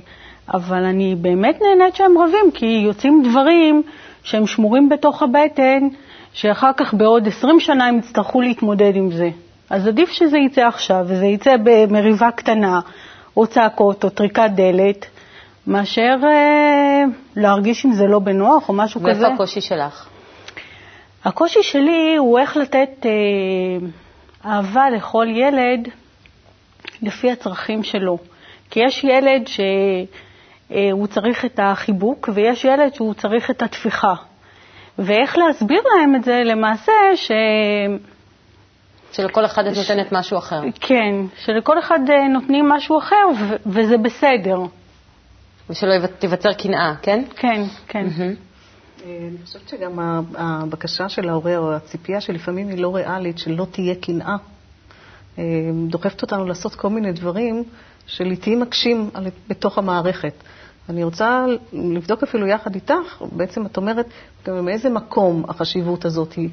אבל 0.54 0.84
אני 0.84 1.16
באמת 1.16 1.60
נהנית 1.62 1.96
שהם 1.96 2.18
רבים, 2.18 2.52
כי 2.54 2.66
יוצאים 2.66 3.24
דברים 3.30 3.84
שהם 4.24 4.48
שמורים 4.48 4.90
בתוך 4.90 5.24
הבטן, 5.24 5.88
שאחר 6.34 6.72
כך 6.78 6.94
בעוד 6.94 7.28
20 7.28 7.60
שנה 7.60 7.86
הם 7.86 7.98
יצטרכו 7.98 8.42
להתמודד 8.42 8.96
עם 8.96 9.12
זה. 9.12 9.30
אז 9.70 9.88
עדיף 9.88 10.10
שזה 10.10 10.38
יצא 10.38 10.68
עכשיו, 10.68 11.06
וזה 11.08 11.26
יצא 11.26 11.56
במריבה 11.64 12.32
קטנה, 12.32 12.80
או 13.38 13.48
צעקות 13.48 14.04
או 14.04 14.10
טריקת 14.10 14.50
דלת, 14.56 15.06
מאשר 15.68 16.16
אה, 16.24 17.04
להרגיש 17.36 17.86
אם 17.86 17.94
זה 17.94 18.08
לא 18.08 18.20
בנוח 18.20 18.70
או 18.70 18.74
משהו 18.74 19.02
ואיפה 19.02 19.16
כזה. 19.16 19.28
ואיפה 19.28 19.44
הקושי 19.44 19.62
שלך? 19.62 20.08
הקושי 21.26 21.64
שלי 21.64 22.16
הוא 22.18 22.40
איך 22.40 22.58
לתת 22.58 23.06
אה, 23.06 23.88
אהבה 24.52 24.90
לכל 24.90 25.28
ילד 25.30 25.88
לפי 27.02 27.32
הצרכים 27.32 27.84
שלו. 27.84 28.18
כי 28.70 28.80
יש 28.80 29.04
ילד 29.04 29.48
שהוא 29.48 30.08
אה, 30.74 31.08
צריך 31.10 31.46
את 31.46 31.60
החיבוק 31.64 32.30
ויש 32.34 32.66
ילד 32.66 32.94
שהוא 32.94 33.14
צריך 33.14 33.50
את 33.52 33.62
התפיחה. 33.62 34.14
ואיך 35.00 35.38
להסביר 35.38 35.82
להם 35.96 36.16
את 36.16 36.24
זה 36.24 36.42
למעשה 36.46 36.92
ש... 37.16 37.32
שלכל 39.12 39.46
אחד 39.46 39.66
את 39.66 39.78
נותנת 39.78 40.12
משהו 40.12 40.38
אחר. 40.38 40.62
כן, 40.80 41.16
שלכל 41.38 41.80
אחד 41.80 42.00
אה, 42.10 42.28
נותנים 42.28 42.70
משהו 42.70 42.98
אחר, 42.98 43.26
ו- 43.40 43.56
וזה 43.66 43.98
בסדר. 43.98 44.58
ושלא 45.70 46.08
תיווצר 46.20 46.54
קנאה, 46.54 46.94
כן? 47.02 47.24
כן, 47.36 47.62
כן. 47.88 48.06
אני 49.06 49.38
חושבת 49.46 49.70
שגם 49.70 50.00
הבקשה 50.38 51.10
של 51.10 51.30
ההורה, 51.30 51.58
או 51.58 51.74
הציפייה 51.74 52.22
שלפעמים 52.22 52.70
היא 52.70 52.78
לא 52.78 52.96
ריאלית, 52.96 53.38
שלא 53.38 53.68
תהיה 53.72 53.96
קנאה, 53.96 54.36
אה, 55.38 55.44
דוחפת 55.88 56.22
אותנו 56.22 56.46
לעשות 56.46 56.76
כל 56.76 56.90
מיני 56.90 57.12
דברים 57.12 57.64
שלעיתים 58.06 58.60
מקשים 58.60 59.10
בתוך 59.48 59.78
המערכת. 59.78 60.34
אני 60.90 61.04
רוצה 61.04 61.46
לבדוק 61.74 62.24
אפילו 62.24 62.48
יחד 62.48 62.76
איתך, 62.76 63.22
בעצם 63.32 63.66
את 63.66 63.78
אומרת, 63.78 64.06
גם 64.48 64.66
מאיזה 64.66 64.90
מקום 64.90 65.44
החשיבות 65.48 66.06
הזאת 66.06 66.34
היא. 66.34 66.50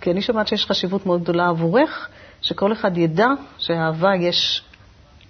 כי 0.00 0.10
אני 0.10 0.22
שומעת 0.22 0.48
שיש 0.48 0.66
חשיבות 0.66 1.06
מאוד 1.06 1.22
גדולה 1.22 1.48
עבורך, 1.48 2.08
שכל 2.40 2.72
אחד 2.72 2.98
ידע 2.98 3.28
שהאהבה 3.58 4.16
יש 4.20 4.64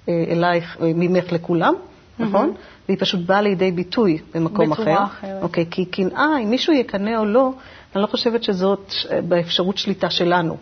אה, 0.09 0.25
אלייך, 0.29 0.77
אה, 0.81 0.93
ממך 0.95 1.33
לכולם, 1.33 1.75
mm-hmm. 1.75 2.23
נכון? 2.23 2.55
והיא 2.89 2.99
פשוט 3.01 3.21
באה 3.27 3.43
לידי 3.43 3.71
ביטוי 3.71 4.19
במקום 4.35 4.73
אחר. 4.73 4.83
בצורה 4.83 5.05
אחרת. 5.05 5.43
אוקיי, 5.43 5.67
כי 5.71 5.85
קנאה, 5.85 6.39
אם 6.43 6.51
מישהו 6.51 6.73
יקנא 6.73 7.17
או 7.19 7.25
לא, 7.25 7.51
אני 7.95 8.03
לא 8.03 8.07
חושבת 8.07 8.43
שזאת 8.43 8.93
אה, 9.11 9.21
באפשרות 9.21 9.79
שליטה 9.79 10.11
שלנו. 10.11 10.57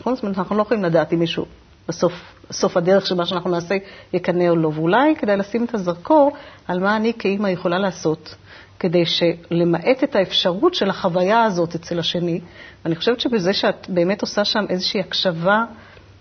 נכון? 0.00 0.14
זאת 0.14 0.22
אומרת, 0.22 0.38
אנחנו 0.38 0.56
לא 0.56 0.62
יכולים 0.62 0.84
לדעת 0.84 1.12
אם 1.12 1.18
מישהו 1.18 1.44
בסוף, 1.88 2.12
בסוף 2.50 2.76
הדרך 2.76 3.06
של 3.06 3.14
מה 3.14 3.26
שאנחנו 3.26 3.50
נעשה 3.50 3.74
יקנא 4.12 4.48
או 4.48 4.56
לא. 4.56 4.70
ואולי 4.74 5.16
כדאי 5.16 5.36
לשים 5.36 5.64
את 5.64 5.74
הזרקור 5.74 6.32
על 6.68 6.80
מה 6.80 6.96
אני 6.96 7.12
כאימא 7.18 7.48
יכולה 7.48 7.78
לעשות. 7.78 8.34
כדי 8.78 9.02
למעט 9.50 10.04
את 10.04 10.16
האפשרות 10.16 10.74
של 10.74 10.90
החוויה 10.90 11.44
הזאת 11.44 11.74
אצל 11.74 11.98
השני. 11.98 12.40
ואני 12.84 12.96
חושבת 12.96 13.20
שבזה 13.20 13.52
שאת 13.52 13.86
באמת 13.88 14.22
עושה 14.22 14.44
שם 14.44 14.64
איזושהי 14.68 15.00
הקשבה, 15.00 15.64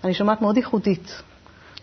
אני 0.03 0.13
שומעת 0.13 0.41
מאוד 0.41 0.57
ייחודית. 0.57 1.21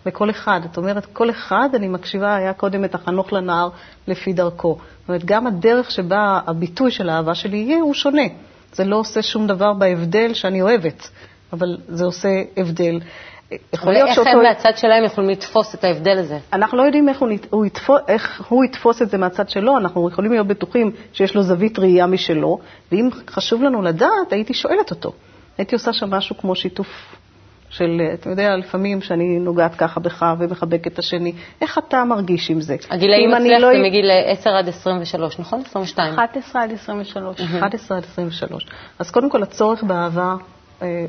לכל 0.07 0.31
אחד. 0.31 0.61
את 0.64 0.76
אומרת, 0.76 1.07
כל 1.07 1.31
אחד, 1.31 1.69
אני 1.75 1.88
מקשיבה, 1.88 2.37
היה 2.37 2.53
קודם 2.53 2.85
את 2.85 2.95
החנוך 2.95 3.33
לנער 3.33 3.69
לפי 4.07 4.33
דרכו. 4.33 4.79
זאת 5.00 5.09
אומרת, 5.09 5.25
גם 5.25 5.47
הדרך 5.47 5.91
שבה 5.91 6.41
הביטוי 6.47 6.91
של 6.91 7.09
האהבה 7.09 7.35
שלי 7.35 7.57
יהיה, 7.57 7.81
הוא 7.81 7.95
שונה. 7.95 8.23
זה 8.73 8.85
לא 8.85 8.97
עושה 8.97 9.23
שום 9.23 9.47
דבר 9.47 9.73
בהבדל 9.73 10.35
שאני 10.35 10.62
אוהבת, 10.62 11.11
אבל 11.53 11.76
זה 11.88 12.05
עושה 12.05 12.43
הבדל. 12.57 13.00
יכול 13.73 13.93
להיות 13.93 14.09
שאותו... 14.15 14.29
איך 14.29 14.37
הם 14.37 14.43
מהצד 14.43 14.77
שלהם 14.77 15.05
יכולים 15.05 15.31
לתפוס 15.31 15.75
את 15.75 15.85
ההבדל 15.85 16.19
הזה? 16.19 16.39
אנחנו 16.53 16.79
לא 16.79 16.83
יודעים 16.83 17.09
איך 17.09 17.21
הוא, 17.21 17.29
הוא, 17.51 17.67
יתפוס, 17.67 18.01
איך 18.09 18.43
הוא 18.49 18.65
יתפוס 18.65 19.03
את 19.03 19.11
זה 19.11 19.19
מהצד 19.19 19.49
שלו, 19.49 19.79
אנחנו 19.79 20.09
יכולים 20.09 20.33
להיות 20.33 20.47
בטוחים 20.47 20.91
שיש 21.13 21.35
לו 21.35 21.43
זווית 21.43 21.79
ראייה 21.79 22.07
משלו, 22.07 22.59
ואם 22.93 23.09
חשוב 23.31 23.63
לנו 23.63 23.83
לדעת, 23.83 24.33
הייתי 24.33 24.55
שואלת 24.55 24.91
אותו. 24.91 25.13
הייתי 25.59 25.75
עושה 25.75 25.93
שם 25.93 26.11
משהו 26.11 26.37
כמו 26.37 26.55
שיתוף 26.55 27.17
של, 27.71 28.01
אתה 28.15 28.31
יודע, 28.31 28.57
לפעמים 28.57 29.01
שאני 29.03 29.39
נוגעת 29.39 29.75
ככה 29.75 30.01
בך 30.01 30.25
ומחבקת 30.39 30.87
את 30.87 30.99
השני, 30.99 31.33
איך 31.61 31.79
אתה 31.79 32.05
מרגיש 32.05 32.51
עם 32.51 32.61
זה? 32.61 32.77
הגילאים 32.91 33.35
אצלך 33.35 33.61
לא... 33.61 33.69
זה 33.73 33.83
מגיל 33.85 34.11
10 34.27 34.51
עד 34.51 34.69
23, 34.69 35.39
נכון? 35.39 35.63
22. 35.67 36.15
11 36.15 36.63
עד 36.63 36.73
23. 36.73 37.41
11 37.41 37.99
עד 37.99 38.05
23. 38.05 38.67
אז 38.99 39.11
קודם 39.11 39.31
כל, 39.31 39.43
הצורך 39.43 39.83
באהבה 39.83 40.23
אה, 40.23 40.54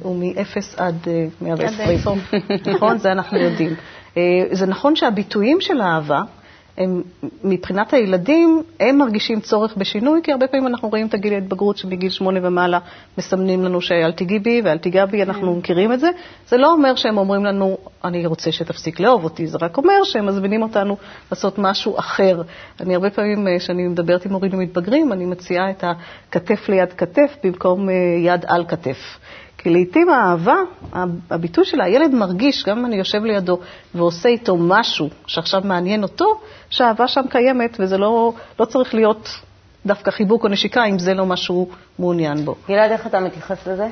הוא 0.01 0.15
מ-0 0.15 0.57
עד 0.77 0.95
120. 1.41 1.99
נכון? 2.75 2.97
זה 2.97 3.11
אנחנו 3.11 3.37
יודעים. 3.37 3.75
אה, 4.17 4.21
זה 4.51 4.65
נכון 4.65 4.95
שהביטויים 4.95 5.61
של 5.61 5.81
האהבה, 5.81 6.21
הם, 6.77 7.01
מבחינת 7.43 7.93
הילדים, 7.93 8.63
הם 8.79 8.97
מרגישים 8.97 9.39
צורך 9.39 9.77
בשינוי, 9.77 10.21
כי 10.23 10.31
הרבה 10.31 10.47
פעמים 10.47 10.67
אנחנו 10.67 10.89
רואים 10.89 11.07
את 11.07 11.13
הגיל 11.13 11.33
ההתבגרות 11.33 11.77
שמגיל 11.77 12.09
שמונה 12.09 12.39
ומעלה 12.43 12.79
מסמנים 13.17 13.63
לנו 13.63 13.81
שאל 13.81 14.11
תיגעי 14.11 14.39
בי 14.39 14.61
ואל 14.63 14.77
תיגע 14.77 15.05
בי, 15.05 15.23
אנחנו 15.23 15.53
כן. 15.53 15.59
מכירים 15.59 15.93
את 15.93 15.99
זה. 15.99 16.09
זה 16.47 16.57
לא 16.57 16.71
אומר 16.71 16.95
שהם 16.95 17.17
אומרים 17.17 17.45
לנו, 17.45 17.77
אני 18.03 18.25
רוצה 18.25 18.51
שתפסיק 18.51 18.99
לאהוב 18.99 19.23
אותי, 19.23 19.47
זה 19.47 19.57
רק 19.61 19.77
אומר 19.77 20.03
שהם 20.03 20.25
מזמינים 20.25 20.61
אותנו 20.61 20.97
לעשות 21.31 21.57
משהו 21.57 21.99
אחר. 21.99 22.41
אני 22.79 22.95
הרבה 22.95 23.09
פעמים, 23.09 23.47
אה, 23.47 23.59
כשאני 23.59 23.87
מדברת 23.87 24.25
עם 24.25 24.33
הורים 24.33 24.53
ומתבגרים, 24.53 25.13
אני 25.13 25.25
מציעה 25.25 25.69
את 25.69 25.83
הכתף 25.83 26.69
ליד 26.69 26.93
כתף 26.93 27.37
במקום 27.43 27.89
יד 28.19 28.45
על 28.47 28.65
כתף. 28.67 28.97
כי 29.65 29.69
לעיתים 29.69 30.09
האהבה, 30.09 30.55
הביטוי 31.29 31.65
של 31.65 31.81
הילד 31.81 32.13
מרגיש, 32.13 32.63
גם 32.65 32.77
אם 32.77 32.85
אני 32.85 32.95
יושב 32.95 33.23
לידו 33.23 33.59
ועושה 33.95 34.29
איתו 34.29 34.57
משהו 34.57 35.09
שעכשיו 35.27 35.61
מעניין 35.63 36.03
אותו, 36.03 36.39
שהאהבה 36.69 37.07
שם 37.07 37.21
קיימת, 37.29 37.77
וזה 37.79 37.97
לא, 37.97 38.33
לא 38.59 38.65
צריך 38.65 38.93
להיות 38.93 39.29
דווקא 39.85 40.11
חיבוק 40.11 40.43
או 40.43 40.49
נשיקה, 40.49 40.85
אם 40.85 40.99
זה 40.99 41.13
לא 41.13 41.25
מה 41.25 41.37
שהוא 41.37 41.67
מעוניין 41.99 42.45
בו. 42.45 42.55
גלעד, 42.67 42.91
איך 42.91 43.07
אתה 43.07 43.19
מתייחס 43.19 43.67
לזה? 43.67 43.87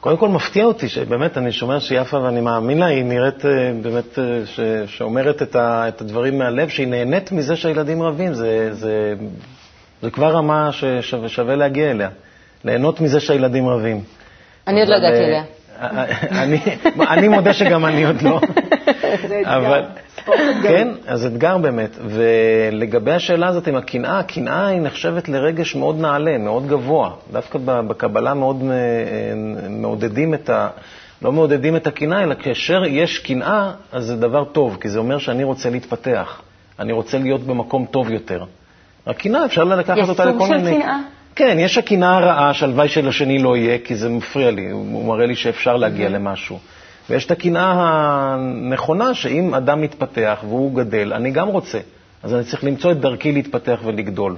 קודם 0.00 0.16
כל 0.16 0.28
מפתיע 0.28 0.64
אותי, 0.64 0.88
שבאמת, 0.88 1.38
אני 1.38 1.52
שומע 1.52 1.80
שיפה 1.80 2.20
ואני 2.20 2.40
מאמין 2.40 2.78
לה, 2.78 2.86
היא 2.86 3.04
נראית 3.04 3.46
אה, 3.46 3.72
באמת, 3.82 4.18
אה, 4.18 4.46
ש, 4.46 4.60
שאומרת 4.86 5.42
את, 5.42 5.56
ה, 5.56 5.88
את 5.88 6.00
הדברים 6.00 6.38
מהלב, 6.38 6.68
שהיא 6.68 6.88
נהנית 6.88 7.32
מזה 7.32 7.56
שהילדים 7.56 8.02
רבים. 8.02 8.34
זה, 8.34 8.74
זה, 8.74 9.14
זה 10.02 10.10
כבר 10.10 10.32
רמה 10.32 10.70
ששווה 10.72 11.56
להגיע 11.56 11.90
אליה, 11.90 12.08
ליהנות 12.64 13.00
מזה 13.00 13.20
שהילדים 13.20 13.68
רבים. 13.68 14.00
אני 14.66 14.80
עוד 14.80 14.88
לא 14.88 14.94
הגעתי 14.94 15.18
אליה. 15.18 15.42
אני 17.10 17.28
מודה 17.28 17.52
שגם 17.52 17.86
אני 17.86 18.04
עוד 18.06 18.22
לא. 18.22 18.40
זה 19.28 19.40
אתגר. 19.40 19.84
כן, 20.62 20.88
אז 21.06 21.26
אתגר 21.26 21.58
באמת. 21.58 21.96
ולגבי 22.04 23.12
השאלה 23.12 23.48
הזאת 23.48 23.68
עם 23.68 23.76
הקנאה, 23.76 24.18
הקנאה 24.18 24.66
היא 24.66 24.80
נחשבת 24.80 25.28
לרגש 25.28 25.74
מאוד 25.74 26.00
נעלה, 26.00 26.38
מאוד 26.38 26.66
גבוה. 26.66 27.10
דווקא 27.32 27.58
בקבלה 27.64 28.34
מאוד 28.34 28.62
מעודדים 29.70 30.34
את 30.34 30.50
ה... 30.50 30.68
לא 31.22 31.32
מעודדים 31.32 31.76
את 31.76 31.86
הקנאה, 31.86 32.22
אלא 32.22 32.34
כאשר 32.34 32.84
יש 32.84 33.18
קנאה, 33.18 33.70
אז 33.92 34.04
זה 34.04 34.16
דבר 34.16 34.44
טוב, 34.44 34.78
כי 34.80 34.88
זה 34.88 34.98
אומר 34.98 35.18
שאני 35.18 35.44
רוצה 35.44 35.70
להתפתח. 35.70 36.42
אני 36.78 36.92
רוצה 36.92 37.18
להיות 37.18 37.40
במקום 37.40 37.86
טוב 37.90 38.10
יותר. 38.10 38.44
הקנאה, 39.06 39.44
אפשר 39.44 39.64
לקחת 39.64 40.08
אותה 40.08 40.24
לכל 40.24 40.48
מיני... 40.48 40.70
יש 40.70 40.74
סוג 40.74 40.74
של 40.74 40.82
קנאה? 40.82 40.98
כן, 41.36 41.56
יש 41.58 41.78
הקנאה 41.78 42.16
הרעה 42.16 42.54
שהלוואי 42.54 42.88
שלשני 42.88 43.38
לא 43.38 43.56
יהיה, 43.56 43.78
כי 43.84 43.96
זה 43.96 44.08
מפריע 44.08 44.50
לי, 44.50 44.70
הוא 44.70 45.04
מראה 45.04 45.26
לי 45.26 45.36
שאפשר 45.36 45.76
להגיע 45.76 46.08
למשהו. 46.08 46.58
ויש 47.10 47.26
את 47.26 47.30
הקנאה 47.30 47.72
הנכונה, 47.76 49.14
שאם 49.14 49.54
אדם 49.54 49.80
מתפתח 49.80 50.38
והוא 50.48 50.74
גדל, 50.74 51.12
אני 51.12 51.30
גם 51.30 51.48
רוצה. 51.48 51.78
אז 52.22 52.34
אני 52.34 52.44
צריך 52.44 52.64
למצוא 52.64 52.92
את 52.92 53.00
דרכי 53.00 53.32
להתפתח 53.32 53.80
ולגדול. 53.84 54.36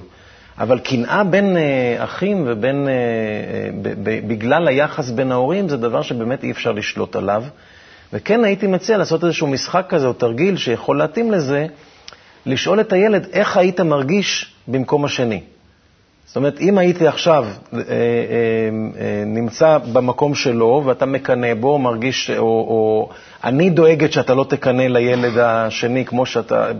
אבל 0.57 0.79
קנאה 0.79 1.23
בין 1.23 1.57
אה, 1.57 2.03
אחים 2.03 2.43
ובין, 2.47 2.87
אה, 2.87 2.93
אה, 2.93 4.19
בגלל 4.27 4.67
היחס 4.67 5.09
בין 5.09 5.31
ההורים, 5.31 5.69
זה 5.69 5.77
דבר 5.77 6.01
שבאמת 6.01 6.43
אי 6.43 6.51
אפשר 6.51 6.71
לשלוט 6.71 7.15
עליו. 7.15 7.43
וכן 8.13 8.43
הייתי 8.43 8.67
מציע 8.67 8.97
לעשות 8.97 9.23
איזשהו 9.23 9.47
משחק 9.47 9.85
כזה 9.89 10.07
או 10.07 10.13
תרגיל 10.13 10.57
שיכול 10.57 10.97
להתאים 10.97 11.31
לזה, 11.31 11.65
לשאול 12.45 12.79
את 12.81 12.93
הילד 12.93 13.27
איך 13.33 13.57
היית 13.57 13.79
מרגיש 13.79 14.53
במקום 14.67 15.05
השני. 15.05 15.41
זאת 16.29 16.35
אומרת, 16.35 16.59
אם 16.61 16.77
הייתי 16.77 17.07
עכשיו 17.07 17.45
אה, 17.73 17.79
אה, 17.79 17.83
אה, 18.99 19.23
נמצא 19.25 19.77
במקום 19.93 20.35
שלו 20.35 20.83
ואתה 20.85 21.05
מקנא 21.05 21.53
בו, 21.53 21.79
מרגיש, 21.79 22.29
או, 22.29 22.43
או 22.43 23.09
אני 23.43 23.69
דואגת 23.69 24.11
שאתה 24.11 24.33
לא 24.35 24.43
תקנא 24.49 24.81
לילד 24.81 25.37
השני 25.37 26.05
כמו 26.05 26.25
שאתה, 26.25 26.71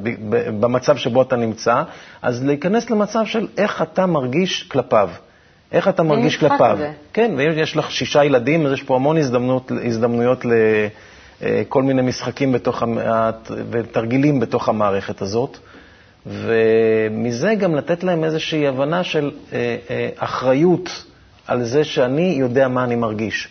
במצב 0.59 0.97
שבו 0.97 1.21
אתה 1.21 1.35
נמצא, 1.35 1.83
אז 2.21 2.45
להיכנס 2.45 2.89
למצב 2.89 3.25
של 3.25 3.47
איך 3.57 3.81
אתה 3.81 4.05
מרגיש 4.05 4.63
כלפיו. 4.63 5.09
איך 5.71 5.87
אתה 5.87 6.03
מרגיש 6.03 6.37
כלפיו. 6.37 6.75
זה. 6.77 6.91
כן, 7.13 7.31
ויש 7.37 7.75
לך 7.77 7.91
שישה 7.91 8.23
ילדים, 8.23 8.65
אז 8.65 8.73
יש 8.73 8.83
פה 8.83 8.95
המון 8.95 9.17
הזדמנות, 9.17 9.71
הזדמנויות 9.85 10.45
לכל 11.41 11.83
מיני 11.83 12.01
משחקים 12.01 12.51
בתוך, 12.51 12.83
ותרגילים 13.71 14.39
בתוך 14.39 14.69
המערכת 14.69 15.21
הזאת. 15.21 15.57
ומזה 16.25 17.55
גם 17.55 17.75
לתת 17.75 18.03
להם 18.03 18.23
איזושהי 18.23 18.67
הבנה 18.67 19.03
של 19.03 19.31
אה, 19.53 19.77
אה, 19.89 20.09
אחריות 20.17 21.05
על 21.47 21.63
זה 21.63 21.83
שאני 21.83 22.35
יודע 22.39 22.67
מה 22.67 22.83
אני 22.83 22.95
מרגיש. 22.95 23.49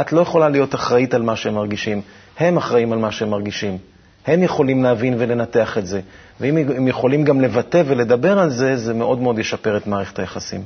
את 0.00 0.12
לא 0.12 0.20
יכולה 0.20 0.48
להיות 0.48 0.74
אחראית 0.74 1.14
על 1.14 1.22
מה 1.22 1.36
שהם 1.36 1.54
מרגישים, 1.54 2.02
הם 2.38 2.56
אחראים 2.56 2.92
על 2.92 2.98
מה 2.98 3.12
שהם 3.12 3.30
מרגישים. 3.30 3.78
הם 4.26 4.42
יכולים 4.42 4.82
להבין 4.82 5.14
ולנתח 5.18 5.78
את 5.78 5.86
זה. 5.86 6.00
ואם 6.40 6.56
הם 6.56 6.88
יכולים 6.88 7.24
גם 7.24 7.40
לבטא 7.40 7.82
ולדבר 7.86 8.38
על 8.38 8.50
זה, 8.50 8.76
זה 8.76 8.94
מאוד 8.94 9.18
מאוד 9.20 9.38
ישפר 9.38 9.76
את 9.76 9.86
מערכת 9.86 10.18
היחסים. 10.18 10.60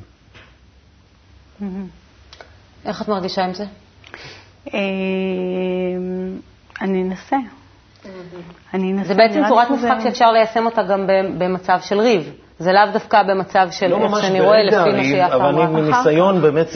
Mm-hmm. 1.61 1.65
איך 2.85 3.03
את 3.03 3.09
מרגישה 3.09 3.45
עם 3.45 3.55
זה? 3.55 3.65
אה, 4.75 4.81
אני 6.81 7.03
אנסה. 7.03 7.37
אני 8.75 9.05
זה 9.05 9.15
בעצם 9.15 9.43
צורת 9.49 9.71
משחק 9.71 9.97
שאפשר 10.03 10.33
ליישם 10.33 10.67
אותה 10.67 10.83
גם 10.83 11.07
במצב 11.39 11.79
של 11.83 12.01
ריב. 12.01 12.33
זה 12.59 12.73
לאו 12.73 12.83
דווקא 12.93 13.23
במצב 13.23 13.69
של 13.71 13.87
לא 13.87 14.05
איך 14.05 14.21
שאני 14.21 14.41
רואה, 14.41 14.63
לפי 14.63 14.77
מה 14.77 15.05
שיפה 15.05 15.35
אמרה. 15.35 15.51
אבל 15.51 15.61
אני 15.63 15.83
מניסיון, 15.83 16.43
באמת, 16.43 16.67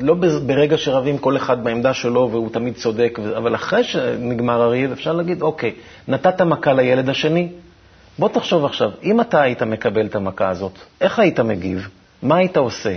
לא 0.00 0.14
ברגע 0.46 0.78
שרבים 0.78 1.18
כל 1.18 1.36
אחד 1.36 1.64
בעמדה 1.64 1.94
שלו 1.94 2.28
והוא 2.32 2.50
תמיד 2.50 2.74
צודק, 2.74 3.18
אבל 3.36 3.54
אחרי 3.54 3.84
שנגמר 3.84 4.62
הריב, 4.62 4.92
אפשר 4.92 5.12
להגיד, 5.12 5.42
אוקיי, 5.42 5.72
נתת 6.08 6.40
מכה 6.42 6.72
לילד 6.72 7.08
השני, 7.08 7.48
בוא 8.18 8.28
תחשוב 8.28 8.64
עכשיו, 8.64 8.90
אם 9.02 9.20
אתה 9.20 9.42
היית 9.42 9.62
מקבל 9.62 10.06
את 10.06 10.14
המכה 10.14 10.48
הזאת, 10.48 10.72
איך 11.00 11.18
היית 11.18 11.40
מגיב? 11.40 11.88
מה 12.22 12.36
היית 12.36 12.56
עושה? 12.56 12.96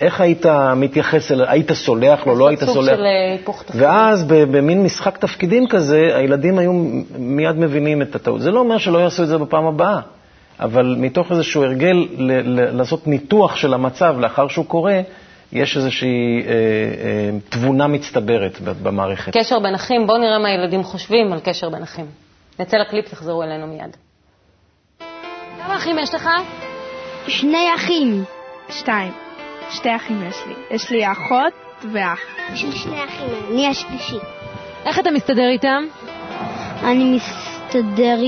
איך 0.00 0.20
היית 0.20 0.46
מתייחס 0.76 1.32
אליו? 1.32 1.46
היית 1.48 1.72
סולח 1.72 2.26
לו, 2.26 2.34
לא 2.34 2.48
היית 2.48 2.60
סולח? 2.60 2.74
סוג 2.74 2.84
של 2.84 3.04
אה, 3.04 3.32
היפוך 3.32 3.62
תפקידים. 3.62 3.86
ואז 3.86 4.24
במין 4.28 4.82
משחק 4.82 5.18
תפקידים 5.18 5.68
כזה, 5.68 6.16
הילדים 6.16 6.58
היו 6.58 6.72
מיד 7.18 7.56
מבינים 7.56 8.02
את 8.02 8.14
הטעות. 8.14 8.40
זה 8.40 8.50
לא 8.50 8.60
אומר 8.60 8.78
שלא 8.78 8.98
יעשו 8.98 9.22
את 9.22 9.28
זה 9.28 9.38
בפעם 9.38 9.66
הבאה, 9.66 10.00
אבל 10.60 10.96
מתוך 10.98 11.32
איזשהו 11.32 11.64
הרגל 11.64 12.06
לעשות 12.72 13.06
ניתוח 13.06 13.56
של 13.56 13.74
המצב 13.74 14.16
לאחר 14.18 14.48
שהוא 14.48 14.66
קורה, 14.66 15.00
יש 15.52 15.76
איזושהי 15.76 16.42
אה, 16.46 16.50
אה, 16.50 17.38
תבונה 17.48 17.86
מצטברת 17.86 18.60
במערכת. 18.60 19.36
קשר 19.36 19.58
בין 19.58 19.74
אחים, 19.74 20.06
בואו 20.06 20.18
נראה 20.18 20.38
מה 20.38 20.48
הילדים 20.48 20.82
חושבים 20.82 21.32
על 21.32 21.40
קשר 21.44 21.68
בין 21.68 21.82
אחים. 21.82 22.06
נצא 22.60 22.76
לקליפ, 22.76 23.08
תחזרו 23.08 23.42
אלינו 23.42 23.66
מיד. 23.66 23.96
כמה 25.64 25.76
אחים 25.76 25.98
יש 25.98 26.14
לך? 26.14 26.28
שני 27.28 27.66
אחים. 27.74 28.24
שתיים. 28.70 29.23
שתי 29.70 29.96
אחים 29.96 30.22
יש 30.28 30.36
לי. 30.46 30.54
יש 30.70 30.90
לי 30.90 31.12
אחות 31.12 31.52
ואח. 31.92 32.20
יש 32.52 32.64
לי 32.64 32.72
שני 32.72 33.04
אחים, 33.04 33.28
אני 33.50 33.68
השלישי. 33.68 34.16
איך 34.84 34.98
אתה 34.98 35.10
מסתדר 35.10 35.48
איתם? 35.48 35.84
אני 36.82 37.16
מסתדר 37.16 38.18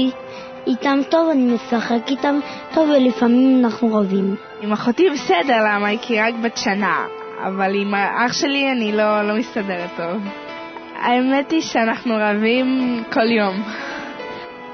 איתם 0.67 0.99
טוב, 1.11 1.31
אני 1.31 1.55
משחק 1.55 2.09
איתם 2.09 2.39
טוב, 2.75 2.89
ולפעמים 2.89 3.65
אנחנו 3.65 3.95
רבים. 3.95 4.37
עם 4.61 4.73
אחותי 4.73 5.11
בסדר, 5.11 5.57
למה? 5.65 5.89
היא 5.89 6.23
רק 6.23 6.35
בת 6.43 6.57
שנה. 6.57 7.07
אבל 7.45 7.75
עם 7.75 7.95
האח 7.95 8.33
שלי 8.33 8.73
אני 8.73 8.93
לא, 8.93 9.23
לא 9.23 9.35
מסתדרת 9.37 9.91
טוב. 9.97 10.23
האמת 11.03 11.51
היא 11.51 11.63
שאנחנו 11.63 12.15
רבים 12.19 13.03
כל 13.13 13.31
יום. 13.31 13.63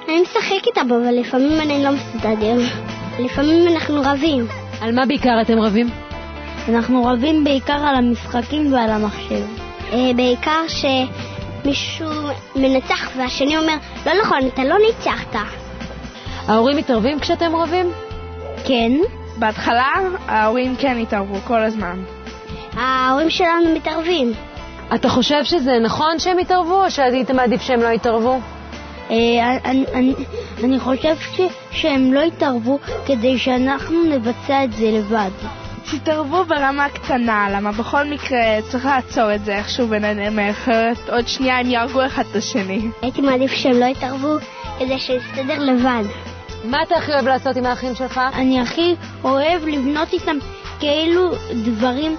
אני 0.09 0.21
משחק 0.23 0.67
איתם, 0.67 0.93
אבל 0.93 1.15
לפעמים 1.21 1.61
אני 1.61 1.85
לא 1.85 1.91
מסתדר. 1.91 2.57
לפעמים 3.19 3.69
אנחנו 3.69 4.01
רבים. 4.05 4.47
על 4.81 4.95
מה 4.95 5.07
בעיקר 5.07 5.41
אתם 5.43 5.59
רבים? 5.59 6.12
אנחנו 6.69 7.05
רבים 7.05 7.45
בעיקר 7.45 7.87
על 7.87 7.95
המשחקים 7.95 8.73
ועל 8.73 8.91
המחשב. 8.91 9.45
אה, 9.93 10.11
בעיקר 10.17 10.61
שמישהו 10.69 12.11
מנצח 12.57 13.11
והשני 13.17 13.59
אומר, 13.59 13.75
לא 14.07 14.13
נכון, 14.23 14.39
אתה 14.55 14.65
לא 14.65 14.77
ניצחת. 14.87 15.37
ההורים 16.49 16.77
מתערבים 16.77 17.21
כשאתם 17.21 17.57
רבים? 17.57 17.93
כן. 18.65 18.93
בהתחלה 19.37 19.89
ההורים 20.29 20.77
כן 20.77 20.99
התערבו 20.99 21.39
כל 21.45 21.63
הזמן. 21.63 22.03
ההורים 22.77 23.31
שלנו 23.31 23.75
מתערבים. 23.75 24.33
אתה 24.95 25.09
חושב 25.09 25.45
שזה 25.45 25.79
נכון 25.79 26.19
שהם 26.19 26.39
יתערבו, 26.39 26.85
או 26.85 26.91
שהיית 26.91 27.31
מעדיף 27.31 27.63
שהם 27.63 27.81
לא 27.81 27.89
יתערבו? 27.89 28.41
אה, 29.11 29.17
אני, 29.65 29.85
אני, 29.95 30.15
אני 30.65 30.81
חושב 30.81 31.17
ש, 31.19 31.41
שהם 31.71 32.13
לא 32.13 32.21
יתערבו 32.21 32.79
כדי 33.07 33.39
שאנחנו 33.39 34.05
נבצע 34.05 34.65
את 34.65 34.73
זה 34.73 34.91
לבד. 34.91 35.62
תתערבו 35.91 36.45
ברמה 36.45 36.89
קטנה, 36.89 37.49
למה 37.51 37.73
בכל 37.73 38.05
מקרה 38.05 38.39
צריך 38.69 38.85
לעצור 38.85 39.35
את 39.35 39.45
זה 39.45 39.57
איכשהו 39.57 39.87
ביניהם, 39.89 40.39
אחרת 40.39 41.09
עוד 41.09 41.29
שנייה 41.29 41.59
הם 41.59 41.71
יהרגו 41.71 42.07
אחד 42.07 42.23
את 42.31 42.37
השני. 42.37 42.81
הייתי 43.03 43.21
מעדיף 43.21 43.51
שהם 43.51 43.81
לא 43.81 43.85
יתערבו 43.85 44.37
כדי 44.79 44.99
שיסתדר 44.99 45.59
לבד. 45.59 46.05
מה 46.65 46.83
אתה 46.83 46.95
הכי 46.95 47.13
אוהב 47.13 47.27
לעשות 47.27 47.57
עם 47.57 47.67
האחים 47.67 47.95
שלך? 47.95 48.21
אני 48.35 48.61
הכי 48.61 48.95
אוהב 49.25 49.67
לבנות 49.67 50.13
איתם 50.13 50.37
כאילו 50.81 51.31
דברים 51.65 52.17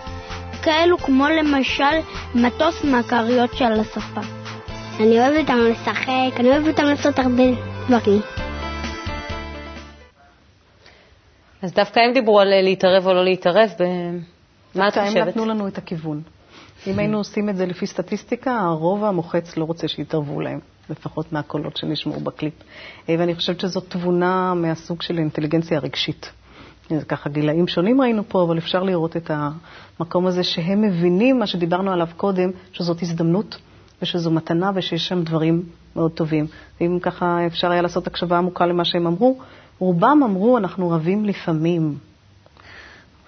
כאלו 0.62 0.98
כמו 0.98 1.28
למשל 1.30 1.96
מטוס 2.36 2.84
מהכריות 2.84 3.54
של 3.54 3.72
השפה. 3.80 4.22
אני 5.00 5.20
אוהב 5.20 5.34
אותם 5.38 5.58
לשחק, 5.58 6.40
אני 6.40 6.50
אוהב 6.50 6.68
אותם 6.68 6.84
לעשות 6.84 7.20
הרבה 7.20 7.44
דברים. 7.90 8.43
אז 11.64 11.74
דווקא 11.74 12.00
הם 12.00 12.14
דיברו 12.14 12.40
על 12.40 12.62
להתערב 12.62 13.08
או 13.08 13.14
לא 13.14 13.24
להתערב, 13.24 13.70
מה 14.76 14.88
את 14.88 14.94
חושבת? 14.94 15.18
הם 15.18 15.28
נתנו 15.28 15.46
לנו 15.46 15.68
את 15.68 15.78
הכיוון. 15.78 16.22
אם 16.88 17.00
היינו 17.00 17.18
עושים 17.18 17.50
את 17.50 17.56
זה 17.56 17.66
לפי 17.66 17.88
סטטיסטיקה, 17.88 18.60
הרוב 18.60 19.04
המוחץ 19.04 19.58
לא 19.58 19.66
רוצה 19.66 19.88
שיתערבו 19.88 20.42
להם, 20.42 20.60
לפחות 20.90 21.34
מהקולות 21.34 21.78
שנשמעו 21.78 22.20
בקליפ. 22.20 22.54
אה, 23.10 23.16
ואני 23.20 23.36
חושבת 23.36 23.60
שזאת 23.60 23.90
תבונה 23.90 24.54
מהסוג 24.54 25.02
של 25.02 25.18
אינטליגנציה 25.18 25.80
רגשית. 25.80 26.32
זה 26.90 27.06
ככה 27.06 27.30
גילאים 27.30 27.68
שונים 27.68 28.02
ראינו 28.02 28.24
פה, 28.28 28.44
אבל 28.44 28.58
אפשר 28.58 28.84
לראות 28.84 29.18
את 29.18 29.32
המקום 30.00 30.28
הזה 30.28 30.44
שהם 30.44 30.82
מבינים 30.82 31.40
מה 31.40 31.48
שדיברנו 31.48 31.92
עליו 31.92 32.08
קודם, 32.18 32.52
שזאת 32.72 33.02
הזדמנות 33.02 33.58
ושזו 34.02 34.32
מתנה 34.32 34.72
ושיש 34.76 35.08
שם 35.08 35.24
דברים 35.24 35.64
מאוד 35.96 36.12
טובים. 36.12 36.48
ואם 36.82 37.00
ככה 37.02 37.46
אפשר 37.48 37.72
היה 37.72 37.82
לעשות 37.82 38.08
הקשבה 38.08 38.38
עמוקה 38.38 38.66
למה 38.66 38.86
שהם 38.86 39.08
אמרו, 39.08 39.40
רובם 39.84 40.20
אמרו, 40.24 40.58
אנחנו 40.58 40.90
רבים 40.90 41.26
לפעמים. 41.26 41.98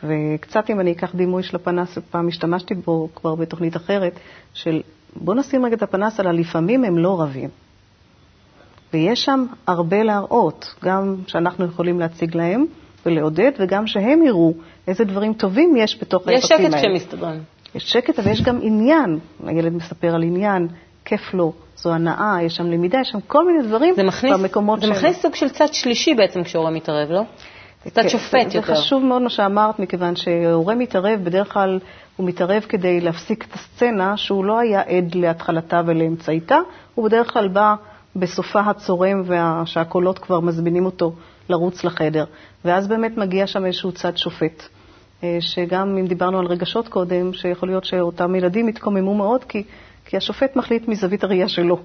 וקצת 0.04 0.70
אם 0.70 0.80
אני 0.80 0.91
אקח 0.91 1.15
דימוי 1.15 1.44
של 1.44 1.56
הפנס, 1.56 1.98
פעם 2.12 2.28
השתמשתי 2.28 2.76
בו 2.76 3.10
כבר 3.15 3.36
בתוכנית 3.36 3.76
אחרת, 3.76 4.20
של 4.54 4.82
בוא 5.15 5.36
נשים 5.36 5.65
רגע 5.65 5.76
את 5.76 5.84
הפנס 5.84 6.20
על 6.20 6.28
הלפעמים 6.28 6.84
הם 6.84 6.98
לא 6.98 7.22
רבים. 7.22 7.50
ויש 8.94 9.26
שם 9.26 9.46
הרבה 9.68 10.04
להראות, 10.04 10.76
גם 10.84 11.15
שאנחנו 11.28 11.65
יכולים 11.65 12.00
להציג 12.00 12.38
להם 12.38 12.65
ולעודד, 13.06 13.52
וגם 13.60 13.88
שהם 13.88 14.24
יראו 14.24 14.54
איזה 14.88 15.04
דברים 15.04 15.34
טובים 15.34 15.76
יש 15.76 16.02
בתוך 16.02 16.28
היחסים 16.28 16.58
האלה. 16.58 16.68
יש 16.68 16.74
שקט 16.74 16.80
כשהם 16.80 16.94
מסתדרים. 16.94 17.41
יש 17.76 17.91
שקט, 17.91 18.20
אבל 18.20 18.32
יש 18.32 18.41
גם 18.41 18.60
עניין. 18.62 19.20
הילד 19.46 19.74
מספר 19.74 20.15
על 20.15 20.24
עניין, 20.24 20.68
כיף 21.06 21.34
לו, 21.34 21.54
זו 21.76 21.94
הנאה, 21.94 22.38
יש 22.44 22.56
שם 22.56 22.65
למידה, 22.65 23.00
יש 23.00 23.10
שם 23.10 23.20
כל 23.28 23.46
מיני 23.46 23.68
דברים 23.68 23.94
זה 23.96 24.04
מכניס, 24.04 24.34
במקומות 24.34 24.82
זה 24.82 24.88
מכניס 24.88 25.22
סוג 25.22 25.36
של 25.36 25.50
צד 25.50 25.74
שלישי 25.74 26.13
בעצם 26.13 26.44
כשהורה 26.44 26.72
מתערב, 26.72 27.12
לא? 27.12 27.22
קצת 27.88 28.10
שופט 28.10 28.52
זה, 28.52 28.58
יותר. 28.58 28.76
זה 28.76 28.82
חשוב 28.82 29.04
מאוד 29.04 29.22
מה 29.22 29.30
שאמרת, 29.30 29.80
מכיוון 29.80 30.15
שהורה 30.15 30.76
מתערב, 30.76 31.20
בדרך 31.24 31.54
כלל 31.54 31.80
הוא 32.15 32.28
מתערב 32.28 32.65
כדי 32.70 33.02
להפסיק 33.02 33.46
את 33.50 33.54
הסצנה 33.54 34.18
שהוא 34.18 34.46
לא 34.46 34.60
היה 34.60 34.82
עד 34.82 35.15
להתחלתה 35.15 35.82
ולאמצעיתה, 35.86 36.58
הוא 36.96 37.06
בדרך 37.06 37.34
כלל 37.34 37.48
בא 37.48 37.76
בסופה 38.15 38.60
הצורם 38.60 39.24
שהקולות 39.65 40.20
כבר 40.20 40.39
מזמינים 40.39 40.86
אותו 40.86 41.13
לרוץ 41.50 41.84
לחדר, 41.84 42.26
ואז 42.65 42.88
באמת 42.88 43.18
מגיע 43.18 43.48
שם 43.48 43.65
איזשהו 43.65 43.91
צד 43.91 44.18
שופט. 44.18 44.63
אה, 45.24 45.38
שגם 45.39 45.98
אם 45.98 46.08
דיברנו 46.08 46.39
על 46.39 46.46
רגשות 46.46 46.88
קודם, 46.88 47.34
שיכול 47.34 47.70
להיות 47.70 47.86
שאותם 47.86 48.36
ילדים 48.36 48.70
יתקוממו 48.70 49.15
מאוד, 49.15 49.44
כי, 49.44 49.63
כי 50.06 50.18
השופט 50.18 50.56
מחליט 50.56 50.88
מזווית 50.88 51.24
הראייה 51.24 51.48
שלו. 51.48 51.78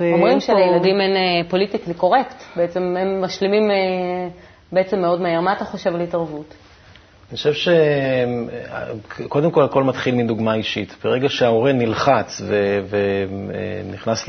אומרים 0.00 0.40
שלילדים 0.40 1.00
אין 1.00 1.16
פוליטיקלי 1.48 1.94
קורקט, 1.94 2.42
בעצם 2.56 2.96
הם 2.96 3.24
משלימים 3.24 3.62
בעצם 4.72 5.00
מאוד 5.00 5.20
מהר. 5.20 5.40
מה 5.40 5.52
אתה 5.52 5.64
חושב 5.64 5.94
על 5.94 6.00
התערבות? 6.00 6.54
אני 7.32 7.36
חושב 7.36 7.52
שקודם 9.22 9.50
כל 9.50 9.64
הכל 9.64 9.84
מתחיל 9.84 10.14
מדוגמה 10.14 10.54
אישית. 10.54 10.96
ברגע 11.04 11.28
שההורה 11.28 11.72
נלחץ 11.72 12.42
ונכנס 12.88 14.28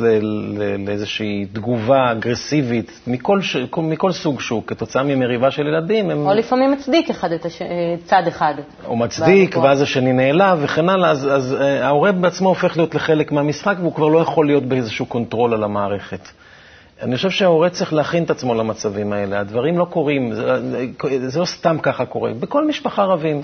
לאיזושהי 0.87 1.45
תגובה 1.53 2.11
אגרסיבית 2.11 2.99
מכל, 3.07 3.41
ש... 3.41 3.57
מכל 3.77 4.11
סוג 4.11 4.41
שהוא, 4.41 4.63
כתוצאה 4.67 5.03
ממריבה 5.03 5.51
של 5.51 5.67
ילדים, 5.67 6.09
הם... 6.09 6.27
או 6.27 6.33
לפעמים 6.33 6.71
מצדיק 6.71 7.09
אחד 7.09 7.31
את 7.31 7.45
הש... 7.45 7.61
צד 8.05 8.23
אחד. 8.27 8.53
או 8.85 8.95
מצדיק, 8.95 9.57
ואז 9.57 9.81
השני 9.81 10.13
נעלב 10.13 10.59
וכן 10.61 10.89
הלאה, 10.89 11.09
אז, 11.11 11.27
אז 11.31 11.53
אה, 11.61 11.85
ההורה 11.85 12.11
בעצמו 12.11 12.49
הופך 12.49 12.77
להיות 12.77 12.95
לחלק 12.95 13.31
מהמשחק 13.31 13.75
והוא 13.79 13.93
כבר 13.93 14.07
לא 14.07 14.19
יכול 14.19 14.47
להיות 14.47 14.63
באיזשהו 14.63 15.05
control 15.05 15.53
על 15.53 15.63
המערכת. 15.63 16.27
אני 17.03 17.15
חושב 17.15 17.29
שההורה 17.29 17.69
צריך 17.69 17.93
להכין 17.93 18.23
את 18.23 18.29
עצמו 18.29 18.55
למצבים 18.55 19.13
האלה. 19.13 19.39
הדברים 19.39 19.77
לא 19.77 19.85
קורים, 19.85 20.33
זה, 20.33 20.59
זה 21.27 21.39
לא 21.39 21.45
סתם 21.45 21.77
ככה 21.81 22.05
קורה. 22.05 22.33
בכל 22.33 22.67
משפחה 22.67 23.03
רבים. 23.03 23.41